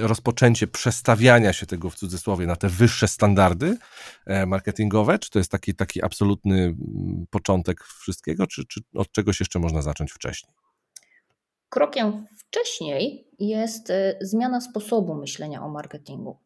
y, 0.00 0.06
rozpoczęcie 0.06 0.66
przestawiania 0.66 1.52
się 1.52 1.66
tego 1.66 1.90
w 1.90 1.94
cudzysłowie 1.94 2.46
na 2.46 2.56
te 2.56 2.68
wyższe 2.68 3.08
standardy 3.08 3.76
e, 4.26 4.46
marketingowe? 4.46 5.18
Czy 5.18 5.30
to 5.30 5.38
jest 5.38 5.50
taki, 5.50 5.74
taki 5.74 6.02
absolutny 6.02 6.76
początek 7.30 7.84
wszystkiego, 7.84 8.46
czy, 8.46 8.66
czy 8.66 8.80
od 8.94 9.12
czegoś 9.12 9.40
jeszcze 9.40 9.58
można 9.58 9.82
zacząć 9.82 10.12
wcześniej? 10.12 10.52
Krokiem 11.68 12.26
wcześniej 12.38 13.28
jest 13.38 13.92
zmiana 14.20 14.60
sposobu 14.60 15.14
myślenia 15.14 15.62
o 15.62 15.68
marketingu. 15.68 16.38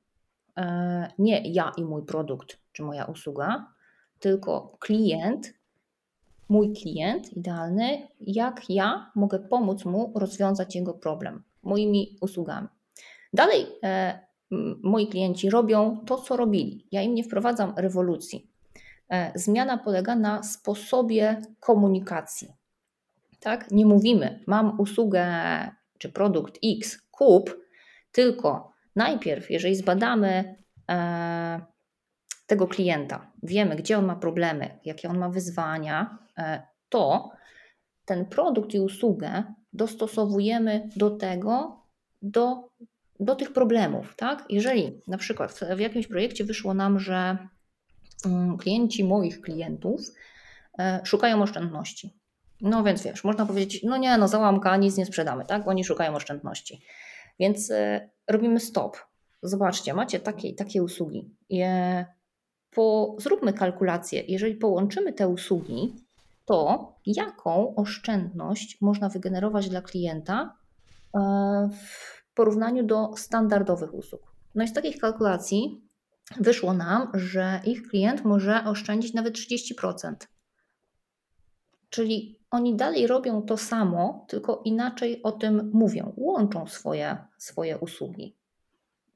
E, 0.57 1.09
nie 1.19 1.53
ja 1.53 1.73
i 1.77 1.85
mój 1.85 2.03
produkt, 2.07 2.59
czy 2.73 2.83
moja 2.83 3.05
usługa, 3.05 3.67
tylko 4.19 4.77
klient 4.81 5.55
mój 6.49 6.73
klient 6.73 7.33
idealny, 7.33 8.09
jak 8.21 8.71
ja 8.71 9.11
mogę 9.15 9.39
pomóc 9.39 9.85
mu 9.85 10.13
rozwiązać 10.15 10.75
jego 10.75 10.95
problem 10.95 11.43
moimi 11.63 12.19
usługami. 12.21 12.69
Dalej, 13.33 13.67
e, 13.83 14.21
moi 14.83 15.07
klienci 15.07 15.51
robią 15.51 16.05
to, 16.07 16.17
co 16.17 16.37
robili. 16.37 16.87
Ja 16.93 17.03
im 17.03 17.15
nie 17.15 17.25
wprowadzam 17.25 17.73
rewolucji. 17.77 18.51
E, 19.09 19.33
zmiana 19.35 19.79
polega 19.79 20.17
na 20.17 20.43
sposobie 20.43 21.43
komunikacji. 21.61 22.49
Tak? 23.41 23.71
Nie 23.71 23.87
mówimy, 23.87 24.45
mam 24.47 24.81
usługę 24.81 25.27
czy 25.99 26.09
produkt 26.09 26.59
X, 26.65 26.99
kup, 27.11 27.57
tylko 28.13 28.73
najpierw, 28.97 29.51
jeżeli 29.51 29.77
zbadamy 29.77 30.57
e, 30.91 31.61
tego 32.47 32.67
klienta, 32.67 33.33
wiemy, 33.43 33.77
gdzie 33.77 33.99
on 33.99 34.07
ma 34.07 34.17
problemy, 34.17 34.79
jakie 34.85 35.09
on 35.09 35.19
ma 35.19 35.29
wyzwania, 35.29 36.26
to 36.89 37.31
ten 38.05 38.27
produkt 38.27 38.75
i 38.75 38.81
usługę 38.81 39.45
dostosowujemy 39.73 40.89
do 40.97 41.11
tego, 41.11 41.83
do, 42.23 42.69
do 43.21 43.37
tych 43.37 43.53
problemów. 43.53 44.15
Tak? 44.17 44.45
Jeżeli 44.51 45.03
na 45.07 45.19
przykład 45.19 45.61
w 45.77 45.81
jakimś 45.81 46.07
projekcie 46.07 46.45
wyszło 46.45 46.75
nam, 46.75 47.01
że 47.01 47.37
mm, 48.27 48.57
klienci 48.57 49.05
moich 49.05 49.41
klientów 49.41 50.01
e, 50.79 51.01
szukają 51.05 51.43
oszczędności. 51.43 52.15
No 52.61 52.85
więc 52.85 53.03
wiesz, 53.03 53.25
można 53.25 53.47
powiedzieć, 53.47 53.83
no 53.83 53.97
nie, 53.97 54.19
no 54.19 54.29
załamka, 54.29 54.77
nic 54.77 54.97
nie 54.97 55.07
sprzedamy, 55.07 55.45
tak? 55.45 55.69
Oni 55.69 55.85
szukają 55.85 56.15
oszczędności. 56.15 56.83
Więc 57.39 57.71
e, 57.71 58.11
robimy 58.29 58.61
stop. 58.61 58.97
Zobaczcie, 59.43 59.95
macie 59.95 60.21
takie, 60.21 60.55
takie 60.55 60.83
usługi 60.83 61.31
po, 62.77 63.17
zróbmy 63.19 63.53
kalkulację. 63.53 64.23
Jeżeli 64.29 64.55
połączymy 64.55 65.13
te 65.13 65.29
usługi, 65.29 65.95
to 66.47 66.93
jaką 67.07 67.75
oszczędność 67.75 68.81
można 68.81 69.09
wygenerować 69.09 69.69
dla 69.69 69.83
klienta 69.83 70.57
e, 71.15 71.19
w 71.73 72.35
porównaniu 72.35 72.87
do 72.87 73.17
standardowych 73.17 73.95
usług? 73.95 74.33
No 74.55 74.65
i 74.65 74.69
z 74.69 74.73
takich 74.73 74.99
kalkulacji 74.99 75.87
wyszło 76.41 76.73
nam, 76.73 77.11
że 77.15 77.61
ich 77.65 77.89
klient 77.89 78.25
może 78.25 78.65
oszczędzić 78.65 79.15
nawet 79.15 79.35
30%. 79.35 80.15
Czyli 81.91 82.39
oni 82.51 82.77
dalej 82.77 83.07
robią 83.07 83.43
to 83.43 83.57
samo, 83.57 84.27
tylko 84.29 84.63
inaczej 84.65 85.23
o 85.23 85.33
tym 85.33 85.71
mówią, 85.75 86.13
łączą 86.17 86.67
swoje, 86.67 87.17
swoje 87.39 87.79
usługi. 87.79 88.37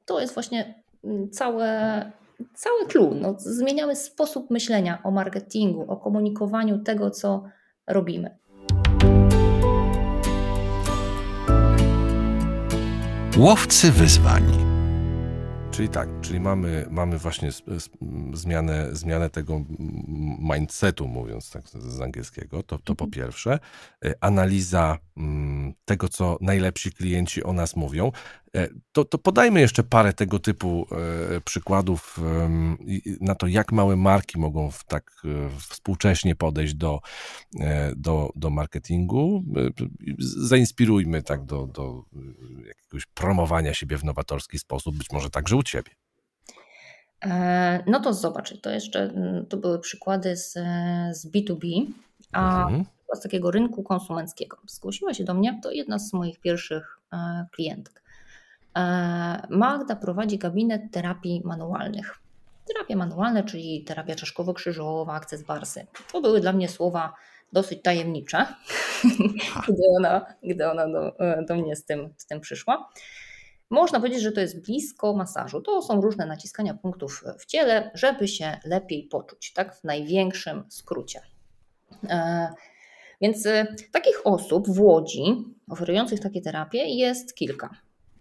To 0.05 0.21
jest 0.21 0.35
właśnie 0.35 0.83
mm, 1.05 1.31
całe 1.31 2.13
cały 2.55 2.87
clue. 2.87 3.15
No, 3.15 3.35
zmieniamy 3.39 3.97
sposób 3.97 4.51
myślenia 4.51 5.03
o 5.05 5.11
marketingu, 5.11 5.85
o 5.89 5.97
komunikowaniu 5.97 6.79
tego, 6.79 7.11
co 7.11 7.45
robimy. 7.87 8.39
Łowcy 13.39 13.93
wyzwań. 13.93 14.71
Czyli 15.71 15.89
tak, 15.89 16.09
czyli 16.21 16.41
mamy, 16.41 16.87
mamy 16.91 17.19
właśnie 17.19 17.51
zmianę, 18.33 18.89
zmianę 18.93 19.31
tego 19.31 19.61
mindsetu, 20.39 21.09
mówiąc 21.09 21.51
tak 21.51 21.69
z 21.69 22.01
angielskiego, 22.01 22.63
to, 22.63 22.79
to 22.79 22.95
po 22.95 23.05
mhm. 23.05 23.11
pierwsze. 23.11 23.59
E, 24.05 24.15
analiza 24.21 24.99
mm, 25.17 25.75
tego, 25.85 26.09
co 26.09 26.39
najlepsi 26.41 26.93
klienci 26.93 27.45
o 27.45 27.53
nas 27.53 27.77
mówią. 27.77 28.13
E, 28.57 28.69
to, 28.93 29.05
to 29.05 29.19
podajmy 29.19 29.61
jeszcze 29.61 29.83
parę 29.83 30.13
tego 30.13 30.39
typu 30.39 30.87
e, 31.37 31.41
przykładów 31.41 32.21
na 33.21 33.35
to, 33.35 33.47
jak 33.47 33.73
małe 33.73 33.97
marki 33.97 34.39
mogą 34.39 34.71
w 34.71 34.85
tak 34.85 35.23
współcześnie 35.69 36.37
podejść 36.37 36.75
do, 36.75 37.01
do, 37.97 38.31
do 38.37 38.51
marketingu. 38.51 39.45
Zainspirujmy 40.19 41.23
tak 41.23 41.45
do, 41.45 41.67
do 41.67 42.05
jakiegoś 42.67 43.07
promowania 43.07 43.75
siebie 43.75 43.99
w 43.99 44.05
nowatorski 44.05 44.59
sposób, 44.59 44.97
być 44.97 45.13
może 45.13 45.31
także 45.31 45.57
u 45.57 45.63
ciebie. 45.63 45.91
No 47.87 48.01
to 48.01 48.15
zobacz, 48.15 48.61
to 48.61 48.71
jeszcze 48.71 49.13
to 49.49 49.57
były 49.57 49.79
przykłady 49.79 50.37
z, 50.37 50.53
z 51.13 51.27
B2B, 51.27 51.87
a 52.33 52.63
mhm. 52.63 52.85
z 53.15 53.21
takiego 53.21 53.51
rynku 53.51 53.83
konsumenckiego. 53.83 54.57
Zgłosiła 54.67 55.15
się 55.15 55.25
do 55.25 55.35
mnie, 55.35 55.61
to 55.63 55.71
jedna 55.71 55.99
z 55.99 56.13
moich 56.13 56.41
pierwszych 56.41 56.99
e, 57.13 57.47
klientek. 57.53 58.03
E, 58.77 59.47
Magda 59.51 59.97
prowadzi 59.97 60.39
gabinet 60.39 60.83
terapii 60.93 61.43
manualnych. 61.45 62.19
Terapie 62.69 62.97
manualne, 62.97 63.45
czyli 63.45 63.85
terapia 63.85 64.15
czaszkowo-krzyżowa, 64.15 65.13
akces 65.13 65.43
barsy. 65.43 65.87
To 66.13 66.21
były 66.21 66.41
dla 66.41 66.53
mnie 66.53 66.69
słowa 66.69 67.15
dosyć 67.53 67.83
tajemnicze, 67.83 68.47
gdy 69.69 69.83
ona, 69.99 70.27
gdy 70.43 70.71
ona 70.71 70.89
do, 70.89 71.17
do 71.49 71.55
mnie 71.55 71.77
z 71.77 71.85
tym, 71.85 72.15
z 72.17 72.27
tym 72.27 72.41
przyszła. 72.41 72.91
Można 73.71 74.01
powiedzieć, 74.01 74.23
że 74.23 74.33
to 74.33 74.41
jest 74.41 74.67
blisko 74.67 75.13
masażu. 75.13 75.61
To 75.61 75.83
są 75.83 76.01
różne 76.01 76.27
naciskania 76.27 76.75
punktów 76.75 77.25
w 77.39 77.47
ciele, 77.47 77.91
żeby 77.95 78.29
się 78.29 78.59
lepiej 78.65 79.03
poczuć, 79.03 79.53
tak 79.53 79.77
w 79.77 79.85
największym 79.85 80.65
skrócie. 80.69 81.21
E, 82.09 82.49
więc 83.21 83.47
e, 83.47 83.67
takich 83.93 84.27
osób 84.27 84.69
w 84.69 84.81
Łodzi 84.81 85.23
oferujących 85.71 86.21
takie 86.21 86.41
terapie 86.41 86.85
jest 86.85 87.35
kilka. 87.35 87.71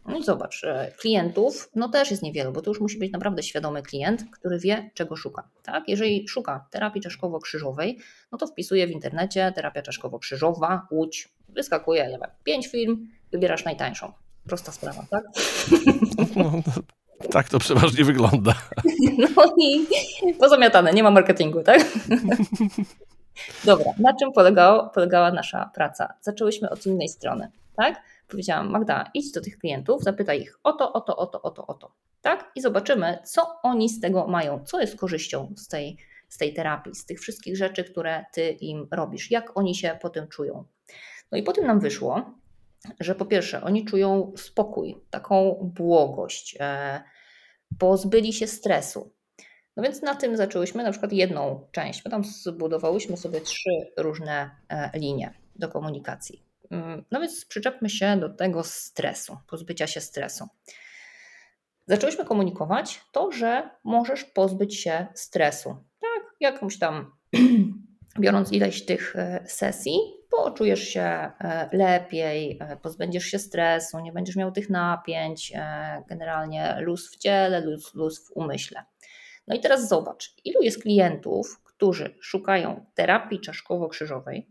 No 0.05 0.17
i 0.17 0.23
zobacz, 0.23 0.63
e, 0.63 0.91
klientów 0.97 1.69
no 1.75 1.89
też 1.89 2.11
jest 2.11 2.23
niewielu, 2.23 2.51
bo 2.51 2.61
to 2.61 2.71
już 2.71 2.81
musi 2.81 2.99
być 2.99 3.11
naprawdę 3.11 3.43
świadomy 3.43 3.81
klient, 3.81 4.23
który 4.31 4.59
wie, 4.59 4.91
czego 4.93 5.15
szuka. 5.15 5.49
Tak? 5.63 5.83
Jeżeli 5.87 6.27
szuka 6.27 6.65
terapii 6.71 7.01
czaszkowo-krzyżowej, 7.01 7.97
no 8.31 8.37
to 8.37 8.47
wpisuje 8.47 8.87
w 8.87 8.91
internecie 8.91 9.51
terapia 9.55 9.81
czaszkowo-krzyżowa, 9.81 10.81
Łódź, 10.91 11.29
wyskakuje, 11.49 12.03
nie 12.03 12.17
wiem, 12.19 12.29
pięć 12.43 12.67
film, 12.67 13.07
wybierasz 13.31 13.65
najtańszą. 13.65 14.13
Prosta 14.47 14.71
sprawa, 14.71 15.05
tak? 15.09 15.23
No, 16.35 16.51
no, 16.65 16.73
tak 17.31 17.49
to 17.49 17.59
przeważnie 17.59 18.03
wygląda. 18.03 18.53
No 19.35 19.55
i 19.57 19.87
pozamiatane, 20.39 20.93
nie 20.93 21.03
ma 21.03 21.11
marketingu, 21.11 21.63
tak? 21.63 21.85
Dobra, 23.65 23.85
na 23.99 24.13
czym 24.19 24.31
polegało, 24.31 24.89
polegała 24.89 25.31
nasza 25.31 25.71
praca? 25.75 26.13
Zaczęłyśmy 26.21 26.69
od 26.69 26.85
innej 26.85 27.09
strony, 27.09 27.51
tak? 27.75 28.01
Powiedziałam, 28.29 28.69
Magda, 28.69 29.11
idź 29.13 29.31
do 29.31 29.41
tych 29.41 29.57
klientów, 29.57 30.03
zapytaj 30.03 30.41
ich 30.41 30.59
o 30.63 30.73
to, 30.73 30.93
o 30.93 31.01
to, 31.01 31.17
o 31.17 31.27
to, 31.27 31.41
o 31.41 31.51
to, 31.51 31.67
o 31.67 31.73
to, 31.73 31.95
tak? 32.21 32.51
I 32.55 32.61
zobaczymy, 32.61 33.17
co 33.25 33.41
oni 33.63 33.89
z 33.89 33.99
tego 33.99 34.27
mają, 34.27 34.65
co 34.65 34.81
jest 34.81 34.99
korzyścią 34.99 35.53
z 35.57 35.67
tej, 35.67 35.97
z 36.29 36.37
tej 36.37 36.53
terapii, 36.53 36.95
z 36.95 37.05
tych 37.05 37.19
wszystkich 37.19 37.57
rzeczy, 37.57 37.83
które 37.83 38.25
ty 38.33 38.49
im 38.49 38.87
robisz, 38.91 39.31
jak 39.31 39.57
oni 39.57 39.75
się 39.75 39.97
po 40.01 40.09
tym 40.09 40.27
czują. 40.27 40.65
No 41.31 41.37
i 41.37 41.43
potem 41.43 41.67
nam 41.67 41.79
wyszło, 41.79 42.33
że 42.99 43.15
po 43.15 43.25
pierwsze, 43.25 43.61
oni 43.61 43.85
czują 43.85 44.33
spokój, 44.37 44.97
taką 45.09 45.55
błogość, 45.75 46.57
e, 46.59 47.03
pozbyli 47.79 48.33
się 48.33 48.47
stresu. 48.47 49.13
No 49.77 49.83
więc 49.83 50.01
na 50.01 50.15
tym 50.15 50.37
zaczęłyśmy 50.37 50.83
na 50.83 50.91
przykład 50.91 51.13
jedną 51.13 51.67
część. 51.71 52.05
My 52.05 52.11
tam 52.11 52.23
zbudowałyśmy 52.23 53.17
sobie 53.17 53.41
trzy 53.41 53.69
różne 53.97 54.49
e, 54.69 54.99
linie 54.99 55.33
do 55.55 55.69
komunikacji. 55.69 56.48
Mm, 56.71 57.05
no 57.11 57.19
więc 57.19 57.45
przyczepmy 57.45 57.89
się 57.89 58.17
do 58.17 58.29
tego 58.29 58.63
stresu, 58.63 59.37
pozbycia 59.47 59.87
się 59.87 60.01
stresu. 60.01 60.47
Zaczęłyśmy 61.87 62.25
komunikować 62.25 63.01
to, 63.11 63.31
że 63.31 63.69
możesz 63.83 64.25
pozbyć 64.25 64.75
się 64.75 65.07
stresu. 65.13 65.69
Tak, 66.01 66.35
jakąś 66.39 66.79
tam, 66.79 67.11
biorąc 68.19 68.51
ileś 68.51 68.85
tych 68.85 69.15
e, 69.15 69.43
sesji, 69.47 69.99
poczujesz 70.29 70.83
się 70.87 71.01
e, 71.01 71.69
lepiej, 71.73 72.59
pozbędziesz 72.81 73.25
się 73.25 73.39
stresu, 73.39 73.99
nie 73.99 74.11
będziesz 74.11 74.35
miał 74.35 74.51
tych 74.51 74.69
napięć, 74.69 75.53
generalnie 76.07 76.77
luz 76.79 77.11
w 77.11 77.17
ciele, 77.17 77.61
luz, 77.61 77.93
luz 77.93 78.27
w 78.27 78.31
umyśle. 78.31 78.83
No 79.47 79.55
i 79.55 79.59
teraz 79.59 79.87
zobacz, 79.87 80.33
ilu 80.45 80.61
jest 80.61 80.81
klientów, 80.81 81.61
którzy 81.63 82.15
szukają 82.21 82.85
terapii 82.93 83.39
czaszkowo-krzyżowej, 83.39 84.47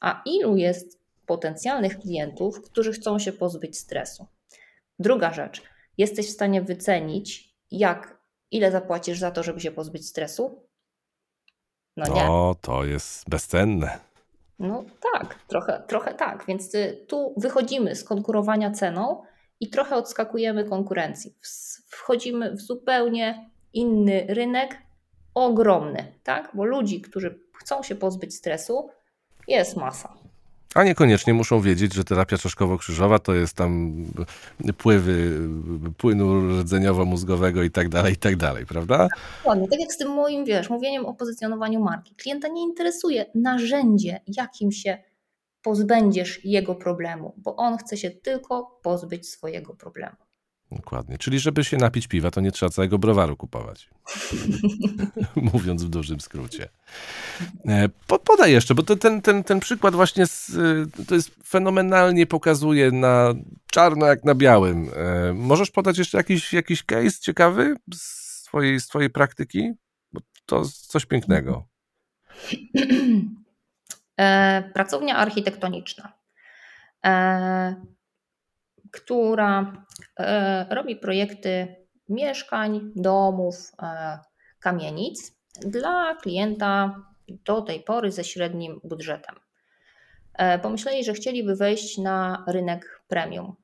a 0.00 0.22
ilu 0.26 0.56
jest 0.56 0.99
potencjalnych 1.30 1.98
klientów, 1.98 2.62
którzy 2.62 2.92
chcą 2.92 3.18
się 3.18 3.32
pozbyć 3.32 3.78
stresu. 3.78 4.26
Druga 4.98 5.32
rzecz, 5.32 5.62
jesteś 5.98 6.26
w 6.28 6.32
stanie 6.32 6.62
wycenić, 6.62 7.54
jak, 7.70 8.20
ile 8.50 8.70
zapłacisz 8.70 9.18
za 9.18 9.30
to, 9.30 9.42
żeby 9.42 9.60
się 9.60 9.70
pozbyć 9.70 10.08
stresu? 10.08 10.68
No 11.96 12.14
nie. 12.14 12.28
To 12.60 12.84
jest 12.84 13.28
bezcenne. 13.28 13.98
No 14.58 14.84
tak, 15.12 15.38
trochę, 15.46 15.82
trochę 15.86 16.14
tak. 16.14 16.44
Więc 16.48 16.74
y, 16.74 17.04
tu 17.08 17.34
wychodzimy 17.36 17.96
z 17.96 18.04
konkurowania 18.04 18.70
ceną 18.70 19.22
i 19.60 19.70
trochę 19.70 19.96
odskakujemy 19.96 20.64
konkurencji. 20.64 21.34
Wchodzimy 21.88 22.56
w 22.56 22.60
zupełnie 22.60 23.50
inny 23.72 24.26
rynek, 24.28 24.78
ogromny, 25.34 26.12
tak? 26.22 26.50
Bo 26.54 26.64
ludzi, 26.64 27.00
którzy 27.00 27.40
chcą 27.58 27.82
się 27.82 27.94
pozbyć 27.94 28.34
stresu, 28.34 28.90
jest 29.48 29.76
masa. 29.76 30.19
A 30.74 30.84
niekoniecznie 30.84 31.34
muszą 31.34 31.60
wiedzieć, 31.60 31.94
że 31.94 32.04
terapia 32.04 32.36
czaszkowo-krzyżowa 32.36 33.18
to 33.18 33.34
jest 33.34 33.54
tam 33.54 33.94
pływy 34.78 35.38
płynu 35.98 36.40
rdzeniowo-mózgowego 36.62 37.62
i 37.64 37.70
tak 37.70 37.88
dalej, 37.88 38.12
i 38.12 38.16
tak 38.16 38.36
dalej, 38.36 38.66
prawda? 38.66 39.08
Dokładnie, 39.38 39.68
tak 39.68 39.80
jak 39.80 39.92
z 39.92 39.96
tym 39.96 40.08
moim, 40.10 40.44
wiesz, 40.44 40.70
mówieniem 40.70 41.06
o 41.06 41.14
pozycjonowaniu 41.14 41.80
marki. 41.80 42.14
Klienta 42.14 42.48
nie 42.48 42.62
interesuje 42.62 43.26
narzędzie, 43.34 44.20
jakim 44.26 44.72
się 44.72 44.98
pozbędziesz 45.62 46.44
jego 46.44 46.74
problemu, 46.74 47.34
bo 47.36 47.56
on 47.56 47.76
chce 47.76 47.96
się 47.96 48.10
tylko 48.10 48.80
pozbyć 48.82 49.28
swojego 49.28 49.74
problemu. 49.74 50.16
Dokładnie. 50.72 51.18
Czyli 51.18 51.38
żeby 51.38 51.64
się 51.64 51.76
napić 51.76 52.08
piwa, 52.08 52.30
to 52.30 52.40
nie 52.40 52.52
trzeba 52.52 52.70
całego 52.70 52.98
browaru 52.98 53.36
kupować. 53.36 53.90
Mówiąc 55.52 55.84
w 55.84 55.88
dużym 55.88 56.20
skrócie. 56.20 56.68
E, 57.66 57.88
podaj 58.24 58.52
jeszcze, 58.52 58.74
bo 58.74 58.82
to, 58.82 58.96
ten, 58.96 59.22
ten, 59.22 59.44
ten 59.44 59.60
przykład 59.60 59.94
właśnie 59.94 60.26
z, 60.26 60.50
e, 60.98 61.04
to 61.04 61.14
jest 61.14 61.30
fenomenalnie 61.46 62.26
pokazuje 62.26 62.90
na 62.90 63.34
czarno 63.70 64.06
jak 64.06 64.24
na 64.24 64.34
białym. 64.34 64.90
E, 64.96 65.32
możesz 65.32 65.70
podać 65.70 65.98
jeszcze 65.98 66.18
jakiś, 66.18 66.52
jakiś 66.52 66.84
case 66.84 67.20
ciekawy 67.20 67.76
z 67.94 68.42
twojej, 68.42 68.80
z 68.80 68.86
twojej 68.86 69.10
praktyki? 69.10 69.72
Bo 70.12 70.20
to 70.46 70.64
coś 70.64 71.06
pięknego. 71.06 71.66
Pracownia 74.74 75.16
architektoniczna 75.16 76.12
która 78.92 79.84
e, 80.18 80.66
robi 80.74 80.96
projekty 80.96 81.76
mieszkań, 82.08 82.92
domów, 82.96 83.72
e, 83.82 84.18
kamienic 84.60 85.32
dla 85.60 86.14
klienta 86.14 86.94
do 87.28 87.62
tej 87.62 87.80
pory 87.80 88.12
ze 88.12 88.24
średnim 88.24 88.80
budżetem. 88.84 89.34
E, 90.34 90.58
pomyśleli, 90.58 91.04
że 91.04 91.12
chcieliby 91.12 91.56
wejść 91.56 91.98
na 91.98 92.44
rynek 92.46 93.02
premium. 93.08 93.56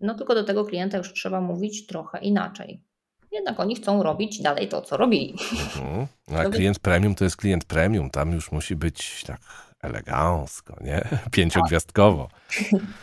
No 0.00 0.14
tylko 0.14 0.34
do 0.34 0.44
tego 0.44 0.64
klienta 0.64 0.98
już 0.98 1.12
trzeba 1.12 1.40
mówić 1.40 1.86
trochę 1.86 2.18
inaczej. 2.18 2.84
Jednak 3.32 3.60
oni 3.60 3.76
chcą 3.76 4.02
robić 4.02 4.42
dalej 4.42 4.68
to, 4.68 4.82
co 4.82 4.96
robili. 4.96 5.34
Mhm. 5.52 6.06
A 6.36 6.44
klient 6.56 6.78
premium 6.78 7.14
to 7.14 7.24
jest 7.24 7.36
klient 7.36 7.64
premium. 7.64 8.10
Tam 8.10 8.32
już 8.32 8.52
musi 8.52 8.76
być 8.76 9.24
tak 9.26 9.40
elegancko, 9.82 10.76
nie? 10.80 11.08
Pięciogwiazdkowo. 11.32 12.28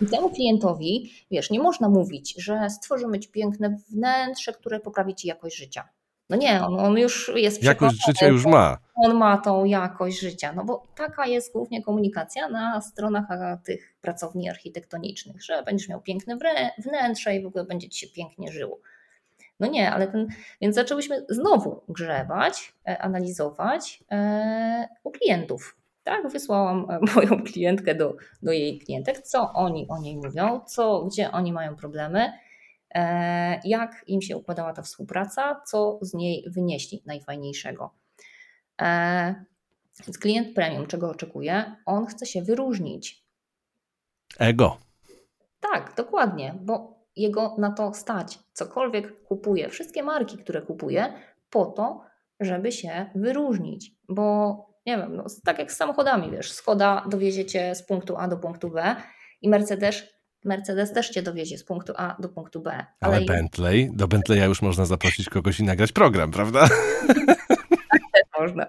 I 0.01 0.05
temu 0.15 0.29
klientowi, 0.29 1.11
wiesz, 1.31 1.49
nie 1.49 1.59
można 1.59 1.89
mówić, 1.89 2.35
że 2.37 2.69
stworzymy 2.69 3.19
ci 3.19 3.29
piękne 3.29 3.77
wnętrze, 3.89 4.53
które 4.53 4.79
poprawi 4.79 5.15
ci 5.15 5.27
jakość 5.27 5.57
życia. 5.57 5.89
No 6.29 6.37
nie, 6.37 6.61
on, 6.65 6.79
on 6.79 6.97
już 6.97 7.31
jest 7.35 7.63
Jakość 7.63 8.05
życia 8.07 8.27
już 8.27 8.45
ma. 8.45 8.77
On 8.95 9.17
ma 9.17 9.37
tą 9.37 9.65
jakość 9.65 10.19
życia, 10.19 10.53
no 10.53 10.65
bo 10.65 10.87
taka 10.95 11.25
jest 11.25 11.53
głównie 11.53 11.83
komunikacja 11.83 12.49
na 12.49 12.81
stronach 12.81 13.25
tych 13.65 13.95
pracowni 14.01 14.49
architektonicznych, 14.49 15.43
że 15.43 15.63
będziesz 15.63 15.89
miał 15.89 16.01
piękne 16.01 16.37
wnętrze 16.77 17.35
i 17.35 17.43
w 17.43 17.47
ogóle 17.47 17.65
będzie 17.65 17.89
ci 17.89 17.99
się 17.99 18.07
pięknie 18.07 18.51
żyło. 18.51 18.79
No 19.59 19.67
nie, 19.67 19.91
ale 19.91 20.07
ten, 20.07 20.27
więc 20.61 20.75
zaczęłyśmy 20.75 21.25
znowu 21.29 21.81
grzebać, 21.89 22.73
e, 22.87 23.01
analizować 23.01 24.03
e, 24.11 24.87
u 25.03 25.11
klientów, 25.11 25.75
tak, 26.09 26.31
wysłałam 26.31 26.87
e, 26.89 26.99
moją 27.15 27.43
klientkę 27.43 27.95
do, 27.95 28.15
do 28.41 28.51
jej 28.51 28.79
klientek, 28.79 29.21
co 29.21 29.53
oni 29.53 29.87
o 29.89 29.99
niej 29.99 30.17
mówią, 30.17 30.61
co, 30.67 31.05
gdzie 31.05 31.31
oni 31.31 31.53
mają 31.53 31.75
problemy, 31.75 32.33
e, 32.95 33.59
jak 33.63 34.03
im 34.07 34.21
się 34.21 34.37
układała 34.37 34.73
ta 34.73 34.81
współpraca, 34.81 35.61
co 35.65 35.99
z 36.01 36.13
niej 36.13 36.45
wynieśli 36.47 37.03
najfajniejszego. 37.05 37.93
E, 38.81 39.45
więc 40.05 40.17
klient 40.17 40.55
premium, 40.55 40.87
czego 40.87 41.09
oczekuje? 41.09 41.75
On 41.85 42.05
chce 42.05 42.25
się 42.25 42.41
wyróżnić. 42.41 43.25
Ego. 44.39 44.77
Tak, 45.59 45.93
dokładnie, 45.97 46.55
bo 46.61 46.99
jego 47.15 47.55
na 47.57 47.71
to 47.71 47.93
stać. 47.93 48.39
Cokolwiek 48.53 49.23
kupuje, 49.23 49.69
wszystkie 49.69 50.03
marki, 50.03 50.37
które 50.37 50.61
kupuje, 50.61 51.13
po 51.49 51.65
to, 51.65 52.01
żeby 52.39 52.71
się 52.71 53.09
wyróżnić, 53.15 53.91
bo 54.09 54.68
nie 54.89 54.97
wiem, 54.97 55.15
no, 55.15 55.25
tak 55.43 55.59
jak 55.59 55.71
z 55.71 55.77
samochodami, 55.77 56.31
wiesz, 56.31 56.51
Skoda 56.51 57.05
dowiezie 57.09 57.45
cię 57.45 57.75
z 57.75 57.83
punktu 57.83 58.17
A 58.17 58.27
do 58.27 58.37
punktu 58.37 58.69
B 58.69 58.95
i 59.41 59.49
Mercedes, 59.49 60.03
Mercedes 60.45 60.93
też 60.93 61.09
cię 61.09 61.21
dowiezie 61.21 61.57
z 61.57 61.63
punktu 61.63 61.93
A 61.95 62.15
do 62.19 62.29
punktu 62.29 62.61
B. 62.61 62.71
Ale, 62.71 63.15
ale 63.15 63.25
Bentley, 63.25 63.89
do 63.93 64.07
Bentleya 64.07 64.45
już 64.45 64.61
można 64.61 64.85
zaprosić 64.85 65.29
kogoś 65.29 65.59
i 65.59 65.63
nagrać 65.63 65.91
program, 65.91 66.31
prawda? 66.31 66.67
Tak 67.91 68.01
też 68.13 68.23
można. 68.39 68.65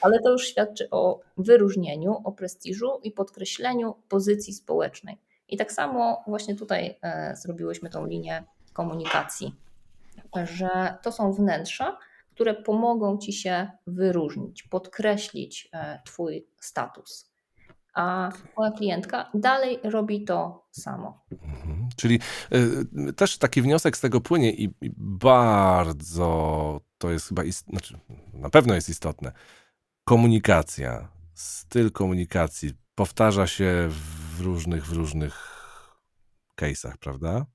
ale 0.00 0.20
to 0.20 0.30
już 0.30 0.48
świadczy 0.48 0.90
o 0.90 1.20
wyróżnieniu, 1.36 2.16
o 2.24 2.32
prestiżu 2.32 3.00
i 3.02 3.10
podkreśleniu 3.10 3.94
pozycji 4.08 4.54
społecznej. 4.54 5.18
I 5.48 5.56
tak 5.56 5.72
samo 5.72 6.24
właśnie 6.26 6.54
tutaj 6.54 6.98
e, 7.02 7.36
zrobiłyśmy 7.36 7.90
tą 7.90 8.06
linię 8.06 8.44
komunikacji, 8.72 9.54
że 10.44 10.94
to 11.02 11.12
są 11.12 11.32
wnętrza, 11.32 11.98
które 12.42 12.54
pomogą 12.54 13.18
ci 13.18 13.32
się 13.32 13.70
wyróżnić, 13.86 14.62
podkreślić 14.62 15.68
e, 15.72 16.02
Twój 16.06 16.46
status. 16.60 17.32
A 17.94 18.32
moja 18.56 18.70
klientka 18.70 19.30
dalej 19.34 19.78
robi 19.84 20.24
to 20.24 20.66
samo. 20.70 21.24
Mhm. 21.32 21.88
Czyli 21.96 22.20
y, 23.08 23.12
też 23.12 23.38
taki 23.38 23.62
wniosek 23.62 23.96
z 23.96 24.00
tego 24.00 24.20
płynie 24.20 24.52
i, 24.52 24.64
i 24.64 24.90
bardzo 24.96 26.80
to 26.98 27.10
jest 27.10 27.28
chyba, 27.28 27.44
ist, 27.44 27.66
znaczy, 27.66 27.98
na 28.32 28.50
pewno 28.50 28.74
jest 28.74 28.88
istotne. 28.88 29.32
Komunikacja, 30.04 31.08
styl 31.34 31.90
komunikacji 31.90 32.70
powtarza 32.94 33.46
się 33.46 33.88
w 33.88 34.40
różnych, 34.40 34.86
w 34.86 34.92
różnych 34.92 35.34
case'ach, 36.60 36.96
prawda? 37.00 37.46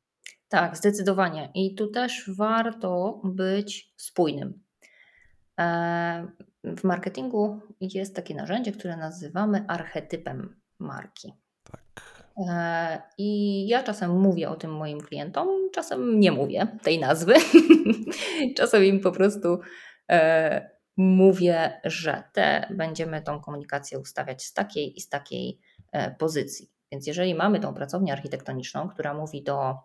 Tak, 0.50 0.78
zdecydowanie. 0.78 1.52
I 1.56 1.76
tu 1.76 1.88
też 1.88 2.32
warto 2.38 3.21
być 3.23 3.93
spójnym. 3.97 4.66
E, 5.60 6.28
w 6.63 6.84
marketingu 6.84 7.60
jest 7.80 8.15
takie 8.15 8.36
narzędzie, 8.36 8.72
które 8.72 8.98
nazywamy 8.98 9.65
archetypem 9.67 10.56
marki. 10.80 11.34
Tak. 11.72 11.82
E, 12.50 13.02
I 13.17 13.67
ja 13.67 13.84
czasem 13.84 14.20
mówię 14.20 14.50
o 14.50 14.56
tym 14.56 14.76
moim 14.76 15.02
klientom, 15.02 15.48
czasem 15.74 16.20
nie 16.20 16.32
mówię 16.32 16.67
tej 16.84 17.00
nazwy. 17.00 17.34
czasem 18.58 18.84
im 18.84 19.00
po 19.00 19.12
prostu 19.12 19.60
e, 20.10 20.70
mówię, 20.98 21.82
że 21.84 22.24
te 22.34 22.67
będziemy 22.70 23.22
tą 23.22 23.41
komunikację 23.41 24.00
ustawiać 24.00 24.43
z 24.43 24.54
takiej 24.54 24.98
i 24.98 25.02
z 25.02 25.10
takiej 25.10 25.60
pozycji. 26.17 26.72
Więc 26.91 27.08
jeżeli 27.08 27.36
mamy 27.36 27.60
tą 27.60 27.74
pracownię 27.74 28.13
architektoniczną, 28.13 28.89
która 28.89 29.13
mówi 29.13 29.43
do, 29.43 29.76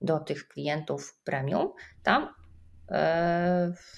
do 0.00 0.18
tych 0.18 0.48
klientów 0.48 1.20
premium, 1.24 1.72
tam 2.02 2.28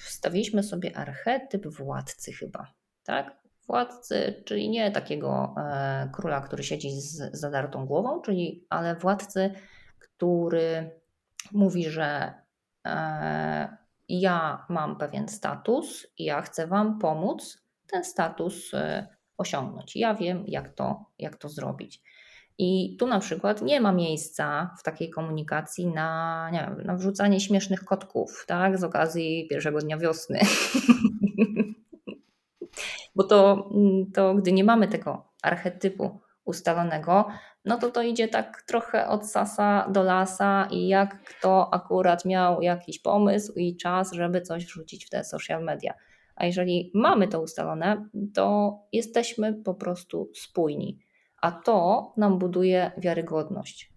wstawiliśmy 0.05 0.63
sobie 0.63 0.97
archetyp 0.97 1.67
władcy 1.67 2.33
chyba, 2.33 2.67
tak? 3.05 3.41
Władcy, 3.67 4.43
czyli 4.47 4.71
nie 4.71 4.91
takiego 4.91 5.55
e, 5.59 6.11
króla, 6.13 6.41
który 6.41 6.63
siedzi 6.63 7.01
z 7.01 7.31
zadartą 7.33 7.87
głową, 7.87 8.21
czyli 8.21 8.67
ale 8.69 8.97
władcy, 8.97 9.51
który 9.99 11.01
mówi, 11.53 11.91
że 11.91 12.35
e, 12.87 13.77
ja 14.09 14.67
mam 14.69 14.99
pewien 14.99 15.29
status 15.29 16.07
i 16.19 16.25
ja 16.25 16.43
chcę 16.43 16.67
Wam 16.67 16.99
pomóc 16.99 17.65
ten 17.87 18.05
status 18.05 18.75
e, 18.75 19.09
osiągnąć. 19.37 19.97
Ja 19.97 20.15
wiem, 20.15 20.45
jak 20.47 20.75
to, 20.75 21.05
jak 21.19 21.37
to 21.37 21.49
zrobić. 21.49 22.03
I 22.63 22.97
tu 22.99 23.07
na 23.07 23.21
przykład 23.21 23.63
nie 23.63 23.81
ma 23.81 23.93
miejsca 23.93 24.75
w 24.79 24.83
takiej 24.83 25.11
komunikacji 25.11 25.87
na, 25.87 26.51
nie 26.53 26.59
wiem, 26.59 26.87
na 26.87 26.97
wrzucanie 26.97 27.41
śmiesznych 27.41 27.85
kotków, 27.85 28.45
tak, 28.47 28.79
z 28.79 28.85
okazji 28.85 29.47
pierwszego 29.51 29.79
dnia 29.79 29.99
wiosny. 29.99 30.39
Bo 33.17 33.25
to, 33.25 33.71
to 34.15 34.35
gdy 34.35 34.53
nie 34.53 34.65
mamy 34.65 34.89
tego 34.89 35.25
archetypu 35.43 36.21
ustalonego, 36.45 37.29
no 37.65 37.79
to 37.79 37.91
to 37.91 38.03
idzie 38.03 38.29
tak 38.29 38.63
trochę 38.63 39.09
od 39.09 39.31
sasa 39.31 39.89
do 39.89 40.03
lasa 40.03 40.69
i 40.71 40.89
jak 40.89 41.25
kto 41.25 41.75
akurat 41.75 42.25
miał 42.25 42.63
jakiś 42.63 42.99
pomysł 42.99 43.53
i 43.57 43.77
czas, 43.77 44.13
żeby 44.13 44.41
coś 44.41 44.67
wrzucić 44.67 45.07
w 45.07 45.11
te 45.11 45.25
social 45.25 45.65
media. 45.65 45.95
A 46.37 46.47
jeżeli 46.47 46.91
mamy 46.95 47.29
to 47.29 47.41
ustalone, 47.41 48.09
to 48.35 48.79
jesteśmy 48.93 49.55
po 49.55 49.75
prostu 49.75 50.31
spójni 50.35 51.10
a 51.41 51.53
to 51.53 52.13
nam 52.17 52.39
buduje 52.39 52.93
wiarygodność. 52.99 53.93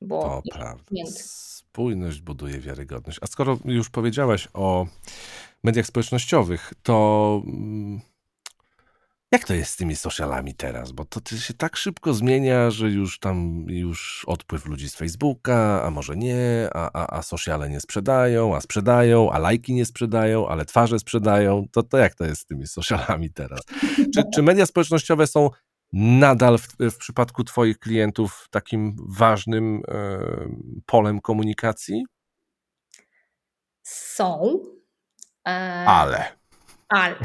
Bo 0.00 0.22
to 0.22 0.58
prawda. 0.58 0.84
Spójność 1.06 2.20
buduje 2.20 2.58
wiarygodność. 2.58 3.18
A 3.22 3.26
skoro 3.26 3.58
już 3.64 3.90
powiedziałaś 3.90 4.48
o 4.54 4.86
mediach 5.64 5.86
społecznościowych, 5.86 6.72
to 6.82 7.42
mm, 7.46 8.00
jak 9.32 9.44
to 9.44 9.54
jest 9.54 9.72
z 9.72 9.76
tymi 9.76 9.96
socialami 9.96 10.54
teraz? 10.54 10.92
Bo 10.92 11.04
to, 11.04 11.20
to 11.20 11.36
się 11.36 11.54
tak 11.54 11.76
szybko 11.76 12.14
zmienia, 12.14 12.70
że 12.70 12.90
już 12.90 13.18
tam 13.18 13.64
już 13.68 14.24
odpływ 14.26 14.66
ludzi 14.66 14.88
z 14.88 14.94
Facebooka, 14.94 15.82
a 15.84 15.90
może 15.90 16.16
nie, 16.16 16.68
a, 16.72 16.90
a, 16.92 17.18
a 17.18 17.22
sociale 17.22 17.70
nie 17.70 17.80
sprzedają, 17.80 18.56
a 18.56 18.60
sprzedają, 18.60 19.30
a 19.30 19.38
lajki 19.38 19.74
nie 19.74 19.84
sprzedają, 19.84 20.48
ale 20.48 20.64
twarze 20.64 20.98
sprzedają. 20.98 21.66
To, 21.72 21.82
to 21.82 21.98
jak 21.98 22.14
to 22.14 22.24
jest 22.24 22.42
z 22.42 22.46
tymi 22.46 22.66
socialami 22.78 23.30
teraz? 23.30 23.60
Czy, 24.14 24.22
czy 24.34 24.42
media 24.42 24.66
społecznościowe 24.66 25.26
są 25.26 25.50
nadal 25.92 26.58
w, 26.58 26.68
w 26.80 26.96
przypadku 26.96 27.44
Twoich 27.44 27.78
klientów 27.78 28.48
takim 28.50 28.96
ważnym 29.08 29.82
e, 29.88 30.18
polem 30.86 31.20
komunikacji? 31.20 32.04
Są. 33.82 34.60
E... 35.48 35.50
Ale. 35.86 36.24
Ale. 36.88 37.16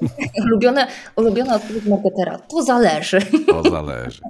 ulubione, 0.44 0.86
ulubiona 1.16 1.54
odpowiedź 1.54 1.84
marketera. 1.84 2.38
To 2.38 2.62
zależy. 2.62 3.20
To 3.46 3.62
zależy. 3.62 4.20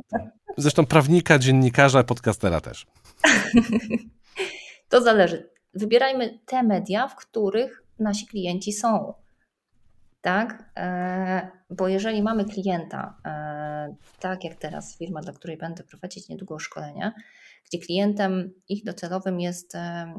Zresztą 0.57 0.87
prawnika, 0.87 1.39
dziennikarza, 1.39 2.05
podcastera 2.05 2.61
też. 2.61 2.87
to 4.89 5.03
zależy. 5.03 5.51
Wybierajmy 5.75 6.39
te 6.47 6.63
media, 6.63 7.09
w 7.09 7.17
których 7.17 7.83
nasi 7.99 8.27
klienci 8.27 8.73
są 8.73 9.15
tak? 10.27 10.65
E, 10.77 11.51
bo 11.71 11.89
jeżeli 11.89 12.23
mamy 12.23 12.45
klienta, 12.45 13.17
e, 13.25 13.95
tak 14.21 14.45
jak 14.45 14.55
teraz 14.55 14.99
firma, 14.99 15.21
dla 15.21 15.33
której 15.33 15.57
będę 15.57 15.85
prowadzić 15.85 16.29
niedługo 16.29 16.59
szkolenie, 16.59 17.13
gdzie 17.65 17.79
klientem 17.79 18.53
ich 18.69 18.85
docelowym 18.85 19.41
jest 19.41 19.75
e, 19.75 20.15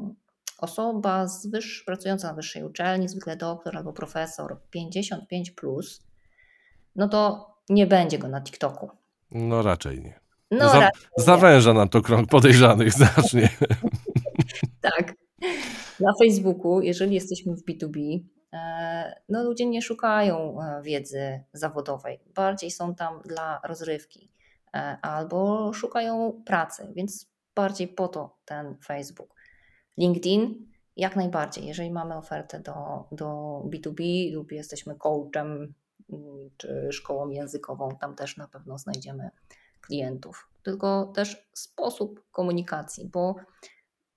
osoba 0.58 1.28
z 1.28 1.50
pracująca 1.86 2.28
na 2.28 2.34
wyższej 2.34 2.64
uczelni, 2.64 3.10
zwykle 3.10 3.36
doktor 3.38 3.78
albo 3.78 3.94
profesor 3.94 4.58
55, 4.70 5.52
plus, 5.52 6.02
no 6.96 7.08
to 7.08 7.48
nie 7.70 7.88
będzie 7.88 8.18
go 8.18 8.28
na 8.28 8.42
TikToku. 8.42 8.90
No 9.32 9.62
raczej 9.62 10.02
nie. 10.02 10.20
No, 10.52 10.70
Za, 10.70 10.80
raczej 10.80 11.02
zawęża 11.18 11.74
nam 11.74 11.90
to 11.90 12.02
krąg 12.02 12.30
podejrzanych 12.30 12.94
znacznie. 12.98 13.50
tak. 14.82 15.14
Na 16.00 16.12
Facebooku, 16.20 16.82
jeżeli 16.82 17.16
jesteśmy 17.16 17.56
w 17.56 17.66
B2B, 17.66 18.20
E, 18.20 18.37
no 19.30 19.44
ludzie 19.44 19.66
nie 19.66 19.82
szukają 19.82 20.62
e, 20.62 20.82
wiedzy 20.82 21.44
zawodowej, 21.54 22.20
bardziej 22.36 22.72
są 22.72 22.96
tam 22.96 23.22
dla 23.26 23.62
rozrywki 23.64 24.32
e, 24.74 24.98
albo 25.02 25.74
szukają 25.74 26.44
pracy, 26.46 26.92
więc 26.96 27.32
bardziej 27.56 27.88
po 27.88 28.08
to 28.08 28.38
ten 28.46 28.78
Facebook. 28.86 29.36
LinkedIn 29.98 30.68
jak 30.98 31.16
najbardziej, 31.16 31.66
jeżeli 31.66 31.92
mamy 31.92 32.16
ofertę 32.16 32.60
do, 32.60 33.08
do 33.12 33.62
B2B 33.66 34.34
lub 34.34 34.52
jesteśmy 34.52 34.96
coachem 34.96 35.74
mm, 36.10 36.50
czy 36.58 36.88
szkołą 36.92 37.30
językową, 37.30 37.98
tam 38.02 38.16
też 38.16 38.38
na 38.38 38.48
pewno 38.48 38.78
znajdziemy 38.78 39.30
klientów. 39.82 40.50
Tylko 40.64 41.12
też 41.16 41.50
sposób 41.54 42.24
komunikacji, 42.32 43.10
bo 43.10 43.36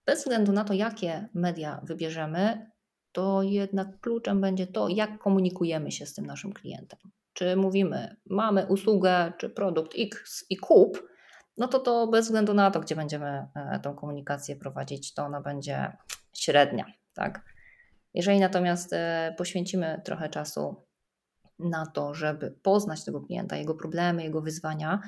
bez 0.06 0.18
względu 0.18 0.52
na 0.52 0.64
to, 0.64 0.74
jakie 0.74 1.28
media 1.34 1.80
wybierzemy, 1.84 2.70
to 3.12 3.42
jednak 3.42 4.00
kluczem 4.00 4.40
będzie 4.40 4.66
to, 4.66 4.88
jak 4.88 5.18
komunikujemy 5.18 5.92
się 5.92 6.06
z 6.06 6.14
tym 6.14 6.26
naszym 6.26 6.52
klientem. 6.52 6.98
Czy 7.32 7.56
mówimy, 7.56 8.16
mamy 8.26 8.66
usługę 8.66 9.32
czy 9.38 9.50
produkt 9.50 9.94
X 9.98 10.44
i 10.50 10.56
kup, 10.56 11.08
no 11.56 11.68
to 11.68 11.78
to 11.78 12.06
bez 12.06 12.24
względu 12.24 12.54
na 12.54 12.70
to, 12.70 12.80
gdzie 12.80 12.96
będziemy 12.96 13.46
e, 13.54 13.80
tą 13.82 13.94
komunikację 13.94 14.56
prowadzić, 14.56 15.14
to 15.14 15.24
ona 15.24 15.40
będzie 15.40 15.96
średnia. 16.36 16.84
Tak? 17.14 17.44
Jeżeli 18.14 18.40
natomiast 18.40 18.92
e, 18.92 19.34
poświęcimy 19.38 20.02
trochę 20.04 20.28
czasu 20.28 20.76
na 21.58 21.86
to, 21.86 22.14
żeby 22.14 22.50
poznać 22.62 23.04
tego 23.04 23.20
klienta, 23.20 23.56
jego 23.56 23.74
problemy, 23.74 24.24
jego 24.24 24.42
wyzwania 24.42 25.00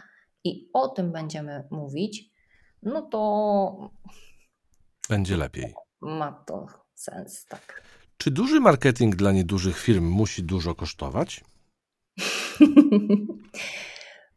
i 0.44 0.70
o 0.72 0.88
tym 0.88 1.12
będziemy 1.12 1.68
mówić, 1.70 2.30
no 2.82 3.02
to. 3.02 3.90
Będzie 5.08 5.36
lepiej. 5.36 5.74
Ma 6.00 6.32
to 6.32 6.81
sens, 6.94 7.46
tak. 7.46 7.82
Czy 8.16 8.30
duży 8.30 8.60
marketing 8.60 9.16
dla 9.16 9.32
niedużych 9.32 9.78
firm 9.78 10.04
musi 10.04 10.42
dużo 10.42 10.74
kosztować? 10.74 11.44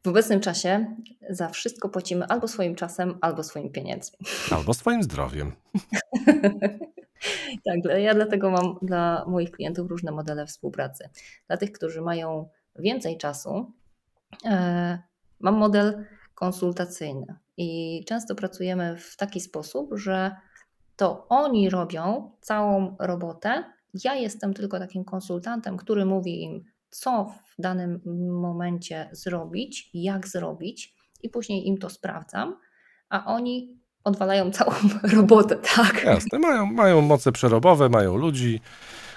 W 0.06 0.08
obecnym 0.08 0.40
czasie 0.40 0.96
za 1.30 1.50
wszystko 1.50 1.90
płacimy 1.90 2.26
albo 2.26 2.48
swoim 2.48 2.76
czasem, 2.76 3.18
albo 3.22 3.44
swoimi 3.44 3.72
pieniędzmi. 3.72 4.18
Albo 4.58 4.74
swoim 4.74 5.04
zdrowiem. 5.04 5.52
tak, 7.66 7.80
ja 7.98 8.14
dlatego 8.14 8.52
mam 8.52 8.78
dla 8.82 9.26
moich 9.28 9.52
klientów 9.52 9.90
różne 9.90 10.12
modele 10.12 10.46
współpracy. 10.46 11.10
Dla 11.48 11.58
tych, 11.58 11.72
którzy 11.72 12.02
mają 12.02 12.50
więcej 12.76 13.18
czasu, 13.18 13.74
e, 14.46 15.00
mam 15.40 15.56
model 15.56 16.06
konsultacyjny 16.36 17.36
i 17.58 18.02
często 18.08 18.36
pracujemy 18.36 18.98
w 18.98 19.18
taki 19.18 19.40
sposób, 19.40 19.90
że 19.94 20.36
to 20.96 21.26
oni 21.30 21.70
robią 21.70 22.32
całą 22.42 22.96
robotę. 23.00 23.64
Ja 24.04 24.16
jestem 24.16 24.54
tylko 24.54 24.80
takim 24.80 25.04
konsultantem, 25.04 25.78
który 25.78 26.06
mówi 26.06 26.44
im, 26.44 26.64
co 26.90 27.34
w 27.46 27.62
danym 27.62 28.02
momencie 28.42 29.10
zrobić, 29.12 29.90
jak 29.94 30.28
zrobić, 30.28 30.96
i 31.24 31.30
później 31.30 31.68
im 31.68 31.78
to 31.78 31.90
sprawdzam, 31.90 32.60
a 33.10 33.26
oni 33.26 33.80
odwalają 34.04 34.52
całą 34.58 34.72
robotę, 35.14 35.56
tak? 35.76 36.04
Jasne, 36.04 36.40
mają, 36.40 36.66
mają 36.66 37.02
moce 37.02 37.32
przerobowe, 37.32 37.90
mają 37.90 38.16
ludzi, 38.16 38.60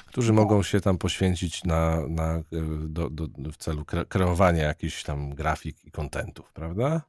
którzy 0.07 0.33
mogą 0.33 0.63
się 0.63 0.81
tam 0.81 0.99
poświęcić 0.99 1.65
na, 1.65 2.09
na, 2.09 2.35
e, 2.35 2.43
do, 2.89 3.11
do, 3.11 3.27
w 3.53 3.57
celu 3.57 3.85
kre, 3.85 4.05
kreowania 4.05 4.65
jakichś 4.65 5.03
tam 5.03 5.35
grafik 5.35 5.85
i 5.85 5.91
kontentów, 5.91 6.53
prawda? 6.53 7.03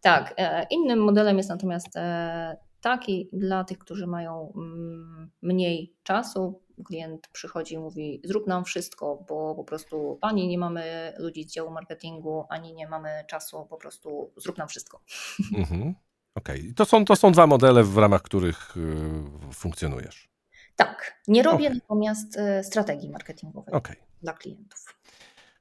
Tak. 0.00 0.34
e, 0.36 0.66
Innym 0.70 0.98
modelem 0.98 1.36
jest 1.36 1.48
natomiast 1.48 1.96
e, 1.96 2.56
taki 2.80 3.28
dla 3.32 3.64
tych, 3.64 3.78
którzy 3.78 4.06
mają 4.06 4.52
mm, 4.56 5.30
mniej 5.42 5.96
czasu. 6.02 6.62
Klient 6.84 7.28
przychodzi 7.32 7.74
i 7.74 7.78
mówi: 7.78 8.20
Zrób 8.24 8.46
nam 8.46 8.64
wszystko, 8.64 9.24
bo 9.28 9.54
po 9.54 9.64
prostu 9.64 10.18
ani 10.20 10.48
nie 10.48 10.58
mamy 10.58 11.12
ludzi 11.18 11.44
z 11.44 11.52
działu 11.52 11.70
marketingu, 11.70 12.44
ani 12.48 12.74
nie 12.74 12.88
mamy 12.88 13.24
czasu, 13.28 13.66
po 13.70 13.76
prostu 13.76 14.32
zrób 14.36 14.58
nam 14.58 14.68
wszystko. 14.68 15.00
Mhm. 15.58 15.94
Okej, 16.34 16.74
to, 16.74 16.84
są, 16.84 17.04
to 17.04 17.16
są 17.16 17.32
dwa 17.32 17.46
modele, 17.46 17.84
w 17.84 17.98
ramach 17.98 18.22
których 18.22 18.76
y, 18.76 19.52
funkcjonujesz. 19.52 20.28
Tak. 20.76 21.20
Nie 21.28 21.42
robię 21.42 21.66
Okej. 21.66 21.78
natomiast 21.78 22.36
e, 22.36 22.64
strategii 22.64 23.10
marketingowej 23.10 23.74
Okej. 23.74 23.96
dla 24.22 24.32
klientów. 24.32 24.98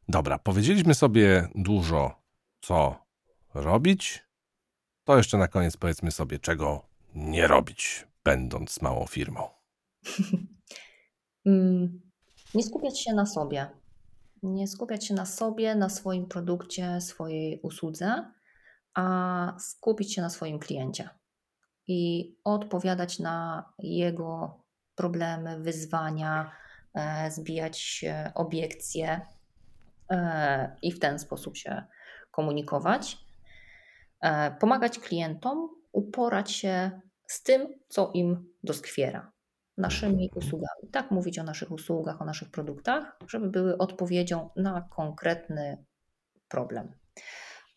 Dobra, 0.07 0.39
powiedzieliśmy 0.39 0.93
sobie 0.93 1.47
dużo, 1.55 2.21
co 2.61 2.95
robić. 3.53 4.23
To 5.03 5.17
jeszcze 5.17 5.37
na 5.37 5.47
koniec 5.47 5.77
powiedzmy 5.77 6.11
sobie, 6.11 6.39
czego 6.39 6.85
nie 7.17 7.47
robić, 7.47 8.07
będąc 8.23 8.81
małą 8.81 9.05
firmą. 9.07 9.49
Mm, 11.45 12.01
Nie 12.55 12.63
skupiać 12.63 12.99
się 12.99 13.13
na 13.13 13.25
sobie. 13.25 13.67
Nie 14.43 14.67
skupiać 14.67 15.07
się 15.07 15.13
na 15.13 15.25
sobie, 15.25 15.75
na 15.75 15.89
swoim 15.89 16.25
produkcie, 16.25 17.01
swojej 17.01 17.59
usłudze, 17.63 18.31
a 18.93 19.53
skupić 19.59 20.13
się 20.13 20.21
na 20.21 20.29
swoim 20.29 20.59
kliencie 20.59 21.09
i 21.87 22.31
odpowiadać 22.43 23.19
na 23.19 23.65
jego 23.79 24.59
problemy, 24.95 25.59
wyzwania, 25.59 26.51
e, 26.93 27.31
zbijać 27.31 28.05
e, 28.07 28.31
obiekcje 28.35 29.21
e, 30.09 30.75
i 30.81 30.91
w 30.91 30.99
ten 30.99 31.19
sposób 31.19 31.57
się 31.57 31.83
komunikować. 32.31 33.17
Pomagać 34.59 34.99
klientom 34.99 35.69
uporać 35.91 36.51
się 36.51 37.01
z 37.27 37.43
tym, 37.43 37.79
co 37.87 38.11
im 38.13 38.53
doskwiera 38.63 39.31
naszymi 39.77 40.31
usługami. 40.35 40.91
Tak 40.91 41.11
mówić 41.11 41.39
o 41.39 41.43
naszych 41.43 41.71
usługach, 41.71 42.21
o 42.21 42.25
naszych 42.25 42.51
produktach, 42.51 43.17
żeby 43.27 43.49
były 43.49 43.77
odpowiedzią 43.77 44.49
na 44.55 44.87
konkretny 44.95 45.85
problem. 46.47 46.91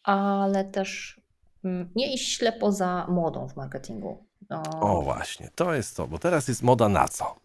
Ale 0.03 0.65
też 0.65 1.21
mm, 1.65 1.91
nie 1.97 2.15
iść 2.15 2.37
ślepo 2.37 2.73
za 2.73 3.07
modą 3.09 3.49
w 3.49 3.57
marketingu. 3.57 4.27
No, 4.51 4.63
O 4.81 5.03
właśnie, 5.03 5.51
to 5.55 5.75
jest 5.75 5.97
to, 5.97 6.07
bo 6.07 6.19
teraz 6.19 6.49
jest 6.49 6.63
moda 6.63 6.89
na 6.89 7.09
co? 7.09 7.41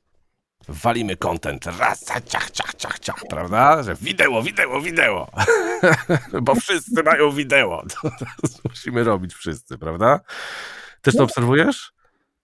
Walimy 0.68 1.16
content, 1.16 1.66
raz, 1.66 2.06
ciach, 2.06 2.52
ciach, 2.52 2.76
ciach, 2.76 3.00
ciach, 3.00 3.24
prawda? 3.30 3.84
Że 3.84 3.96
wideo, 3.96 4.42
wideo, 4.42 4.82
wideo. 4.82 5.28
bo 6.42 6.56
wszyscy 6.56 7.04
mają 7.04 7.32
wideo. 7.32 7.84
To 8.42 8.70
musimy 8.70 9.04
robić 9.04 9.34
wszyscy, 9.34 9.78
prawda? 9.78 10.20
Też 11.06 11.16
to 11.16 11.24
obserwujesz? 11.24 11.96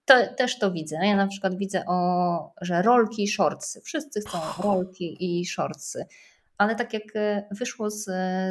to, 0.05 0.35
też 0.35 0.59
to 0.59 0.71
widzę. 0.71 0.95
Ja 1.03 1.15
na 1.15 1.27
przykład 1.27 1.57
widzę, 1.57 1.83
o, 1.87 2.53
że 2.61 2.81
rolki 2.81 3.23
i 3.23 3.27
shortsy. 3.27 3.81
Wszyscy 3.81 4.21
chcą 4.21 4.37
rolki 4.63 5.17
i 5.19 5.45
shortsy. 5.45 6.05
Ale 6.57 6.75
tak 6.75 6.93
jak 6.93 7.03
e, 7.15 7.47
wyszło 7.51 7.89
z, 7.89 8.03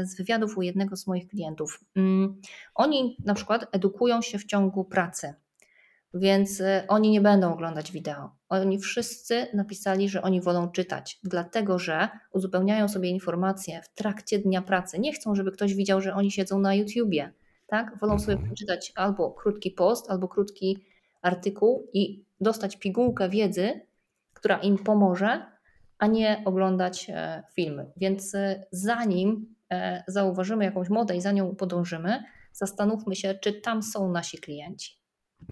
z 0.09 0.16
wywiadów 0.16 0.59
u 0.59 0.62
jednego 0.62 0.96
z 0.96 1.07
moich 1.07 1.29
klientów, 1.29 1.81
mm, 1.96 2.40
oni 2.75 3.16
na 3.25 3.35
przykład 3.35 3.66
edukują 3.73 4.23
się 4.23 4.38
w 4.38 4.44
ciągu 4.44 4.85
pracy, 4.85 5.35
więc 6.14 6.61
e, 6.61 6.85
oni 6.88 7.11
nie 7.11 7.20
będą 7.20 7.53
oglądać 7.53 7.92
wideo. 7.92 8.31
Oni 8.49 8.79
wszyscy 8.79 9.46
napisali, 9.55 10.09
że 10.09 10.23
oni 10.23 10.40
wolą 10.40 10.70
czytać, 10.70 11.18
dlatego 11.23 11.79
że 11.79 12.09
uzupełniają 12.33 12.88
sobie 12.88 13.09
informacje 13.09 13.83
w 13.83 13.94
trakcie 13.94 14.38
dnia 14.38 14.62
pracy. 14.62 14.99
Nie 14.99 15.12
chcą, 15.12 15.35
żeby 15.35 15.53
ktoś 15.53 15.75
widział, 15.75 16.01
że 16.01 16.14
oni 16.14 16.31
siedzą 16.31 16.59
na 16.59 16.75
YouTubie. 16.75 17.33
Tak? 17.71 17.99
Wolą 17.99 18.19
sobie 18.19 18.33
Mhm. 18.33 18.47
przeczytać 18.55 18.93
albo 18.97 19.31
krótki 19.31 19.71
post, 19.71 20.11
albo 20.11 20.29
krótki 20.29 20.85
artykuł 21.23 21.87
i 21.93 22.25
dostać 22.41 22.77
pigułkę 22.77 23.29
wiedzy, 23.29 23.81
która 24.35 24.59
im 24.59 24.79
pomoże, 24.79 25.47
a 25.99 26.07
nie 26.07 26.43
oglądać 26.45 27.11
e, 27.11 27.43
filmy. 27.55 27.87
Więc 27.97 28.35
e, 28.35 28.65
zanim 28.71 29.55
e, 29.71 30.05
zauważymy 30.07 30.65
jakąś 30.65 30.89
modę 30.89 31.17
i 31.17 31.21
za 31.21 31.33
nią 31.33 31.55
podążymy, 31.57 32.23
zastanówmy 32.53 33.17
się, 33.17 33.35
czy 33.35 33.53
tam 33.53 33.83
są 33.83 34.13
nasi 34.13 34.39
klienci. 34.39 34.97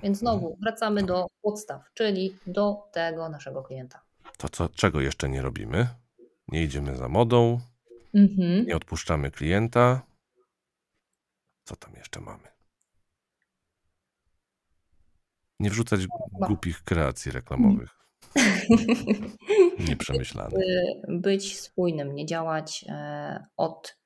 Więc 0.03 0.19
znowu 0.19 0.57
wracamy 0.63 1.03
do 1.03 1.27
podstaw, 1.43 1.83
czyli 1.95 2.37
do 2.47 2.83
tego 2.93 3.29
naszego 3.29 3.63
klienta. 3.63 4.01
To 4.39 4.49
co, 4.49 4.69
czego 4.69 5.01
jeszcze 5.01 5.29
nie 5.29 5.43
robimy? 5.43 5.87
Nie 6.49 6.63
idziemy 6.63 6.97
za 6.97 7.09
modą, 7.09 7.61
Mhm. 8.15 8.67
nie 8.67 8.77
odpuszczamy 8.77 9.31
klienta. 9.31 10.03
Co 11.69 11.77
tam 11.77 11.95
jeszcze 11.95 12.21
mamy? 12.21 12.49
Nie 15.61 15.71
wrzucać 15.71 16.01
głupich 16.33 16.83
kreacji 16.85 17.33
reklamowych. 17.33 17.91
Nieprzemyślanych. 19.89 20.59
Być 21.09 21.61
spójnym, 21.61 22.15
nie 22.15 22.27
działać 22.27 22.85
e, 22.89 23.47
od, 23.57 23.99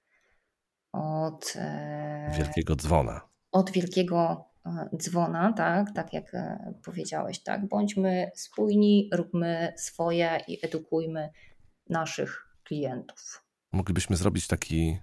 od, 0.93 1.53
e, 1.57 2.35
Wielkiego 2.39 2.77
dzwona. 2.77 3.21
od 3.53 3.71
wielkiego 3.71 4.45
e, 4.67 4.89
dzwona, 4.97 5.53
tak, 5.53 5.95
tak 5.95 6.13
jak 6.13 6.33
powiedziałeś, 6.85 7.43
tak. 7.43 7.69
Bądźmy 7.69 8.31
spójni, 8.35 9.11
róbmy 9.13 9.73
swoje 9.77 10.41
i 10.49 10.67
edukujmy 10.67 11.31
naszych 11.89 12.49
klientów. 12.65 13.45
Moglibyśmy 13.73 14.17
zrobić 14.17 14.47
taki 14.47 15.01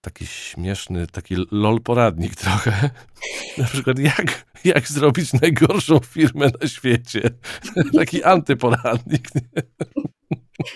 taki 0.00 0.26
śmieszny, 0.26 1.06
taki 1.06 1.34
lol 1.50 1.80
poradnik 1.80 2.34
trochę. 2.36 2.90
Na 3.58 3.64
przykład 3.64 3.98
jak, 3.98 4.44
jak 4.64 4.88
zrobić 4.88 5.32
najgorszą 5.32 5.98
firmę 5.98 6.50
na 6.62 6.68
świecie. 6.68 7.20
Taki 7.96 8.24
antyporadnik. 8.24 9.34
nie? 9.34 9.40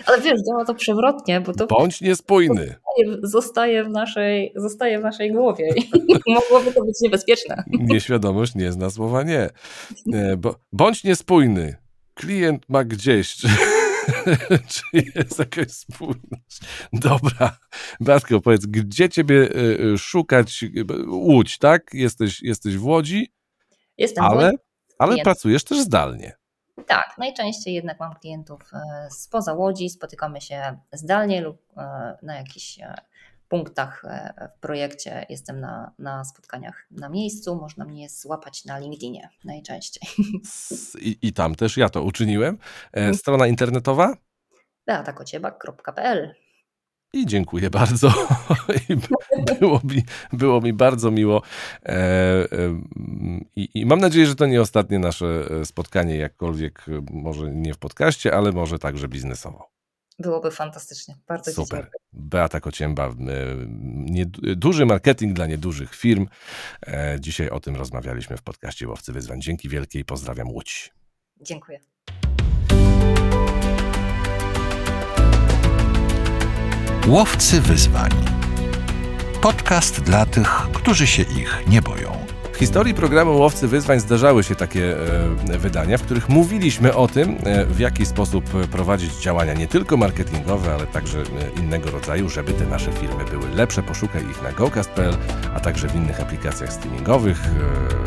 Ale 0.07 0.21
wiesz, 0.23 0.41
działa 0.51 0.65
to 0.65 0.75
przewrotnie, 0.75 1.41
bo 1.41 1.53
to 1.53 1.67
Bądź 1.67 2.01
niespójny. 2.01 2.75
zostaje 3.23 3.85
w 3.85 3.89
naszej, 3.91 4.53
zostaje 4.57 4.99
w 4.99 5.03
naszej 5.03 5.33
głowie 5.33 5.69
mogłoby 6.27 6.73
to 6.73 6.85
być 6.85 6.97
niebezpieczne. 7.03 7.65
Nieświadomość 7.67 8.55
nie 8.55 8.73
zna 8.73 8.91
słowa 8.91 9.23
nie. 9.23 9.49
E, 10.13 10.37
Bo, 10.37 10.55
bądź 10.73 11.05
niespójny. 11.05 11.77
Klient 12.15 12.69
ma 12.69 12.85
gdzieś. 12.85 13.37
Czy, 14.73 14.83
jest 15.15 15.39
jakaś 15.39 15.71
spójność? 15.71 16.61
Dobra. 16.93 17.59
Bartko, 18.01 18.41
powiedz, 18.41 18.67
gdzie 18.67 19.09
ciebie 19.09 19.49
e, 19.51 19.93
e, 19.93 19.99
szukać? 19.99 20.65
Łódź, 21.07 21.59
tak? 21.59 21.91
Jesteś, 21.95 22.43
jesteś 22.43 22.77
w 22.77 22.87
Łodzi, 22.87 23.33
Jestem 23.99 24.25
ale, 24.25 24.53
w 24.53 24.95
ale 24.99 25.13
klient. 25.13 25.25
pracujesz 25.25 25.65
też 25.65 25.79
zdalnie. 25.79 26.33
Tak, 26.87 27.15
najczęściej 27.19 27.75
jednak 27.75 28.01
mam 28.01 28.15
klientów 28.15 28.63
spoza 29.11 29.53
Łodzi, 29.53 29.91
spotykamy 29.91 30.41
się 30.41 30.79
zdalnie 30.93 31.41
lub 31.41 31.63
na 32.23 32.37
jakichś 32.37 32.79
punktach 33.55 34.05
e, 34.05 34.49
w 34.57 34.61
projekcie. 34.61 35.27
Jestem 35.29 35.61
na, 35.61 35.93
na 35.99 36.25
spotkaniach 36.25 36.87
na 36.91 37.09
miejscu, 37.09 37.57
można 37.57 37.85
mnie 37.85 38.09
złapać 38.09 38.65
na 38.65 38.79
LinkedInie 38.79 39.29
najczęściej. 39.45 40.09
I, 41.01 41.19
I 41.23 41.33
tam 41.33 41.55
też 41.55 41.77
ja 41.77 41.89
to 41.89 42.03
uczyniłem. 42.03 42.59
E, 42.93 43.15
Strona 43.15 43.47
internetowa? 43.47 44.17
beatakociebak.pl 44.87 46.35
I 47.13 47.27
dziękuję 47.27 47.71
bardzo. 47.71 48.13
Było, 49.61 49.81
mi, 49.85 50.03
było 50.33 50.61
mi 50.61 50.73
bardzo 50.73 51.11
miło. 51.11 51.43
E, 51.87 52.47
i, 53.57 53.69
I 53.75 53.87
mam 53.87 54.01
nadzieję, 54.01 54.27
że 54.27 54.35
to 54.35 54.47
nie 54.47 54.61
ostatnie 54.61 54.99
nasze 54.99 55.27
spotkanie, 55.65 56.17
jakkolwiek 56.17 56.87
może 57.11 57.51
nie 57.51 57.75
w 57.75 57.79
podcaście, 57.79 58.35
ale 58.35 58.53
może 58.53 58.79
także 58.79 59.09
biznesowo. 59.09 59.74
Byłoby 60.19 60.51
fantastycznie. 60.51 61.15
Bardzo 61.29 61.51
Ci 61.51 61.55
Super. 61.55 61.81
dziękuję. 61.81 62.01
Beata 62.13 62.61
Kocięba, 62.61 63.07
e, 63.07 63.15
nie, 63.95 64.27
duży 64.57 64.87
marketing 64.87 65.33
dla 65.33 65.47
niedużych 65.47 65.95
firm. 65.95 66.27
E, 66.87 67.17
Dzisiaj 67.21 67.49
o 67.49 67.61
tym 67.61 67.77
rozmawialiśmy 67.77 68.37
w 68.37 68.43
podcaście 68.43 68.89
Łowcy 68.89 69.13
Wyzwań. 69.13 69.43
Dzięki 69.43 69.69
wielkie 69.69 69.99
i 69.99 70.05
pozdrawiam 70.05 70.49
Łódź. 70.49 70.93
Dziękuję. 71.41 71.81
Łowcy 77.09 77.61
wyzwań. 77.61 78.11
Podcast 79.43 80.01
dla 80.01 80.27
tych, 80.27 80.49
którzy 80.75 81.07
się 81.07 81.23
ich 81.23 81.63
nie 81.69 81.83
boją. 81.83 82.24
Historii 82.65 82.95
programu 82.95 83.39
Łowcy 83.39 83.69
Wyzwań 83.69 84.01
zdarzały 84.01 84.45
się 84.45 84.55
takie 84.55 84.97
e, 85.51 85.59
wydania, 85.59 85.99
w 85.99 86.03
których 86.03 86.29
mówiliśmy 86.29 86.95
o 86.95 87.09
tym, 87.09 87.37
e, 87.45 87.67
w 87.67 87.79
jaki 87.81 88.07
sposób 88.07 88.45
prowadzić 88.45 89.15
działania 89.15 89.55
nie 89.55 89.67
tylko 89.67 89.97
marketingowe, 89.97 90.75
ale 90.75 90.87
także 90.87 91.19
e, 91.19 91.61
innego 91.61 91.91
rodzaju, 91.91 92.29
żeby 92.29 92.53
te 92.53 92.67
nasze 92.67 92.93
firmy 92.93 93.25
były 93.25 93.49
lepsze. 93.49 93.83
Poszukaj 93.83 94.23
ich 94.31 94.43
na 94.43 94.53
gocast.pl, 94.53 95.17
a 95.55 95.61
także 95.61 95.89
w 95.89 95.97
innych 95.97 96.21
aplikacjach 96.21 96.73
streamingowych 96.73 97.39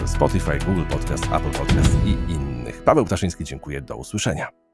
e, 0.04 0.08
Spotify, 0.08 0.60
Google 0.66 0.86
Podcast, 0.90 1.24
Apple 1.26 1.58
Podcast 1.58 1.92
i 2.06 2.32
innych. 2.32 2.84
Paweł 2.84 3.06
Ptaszyński, 3.06 3.44
dziękuję. 3.44 3.82
Do 3.82 3.96
usłyszenia. 3.96 4.67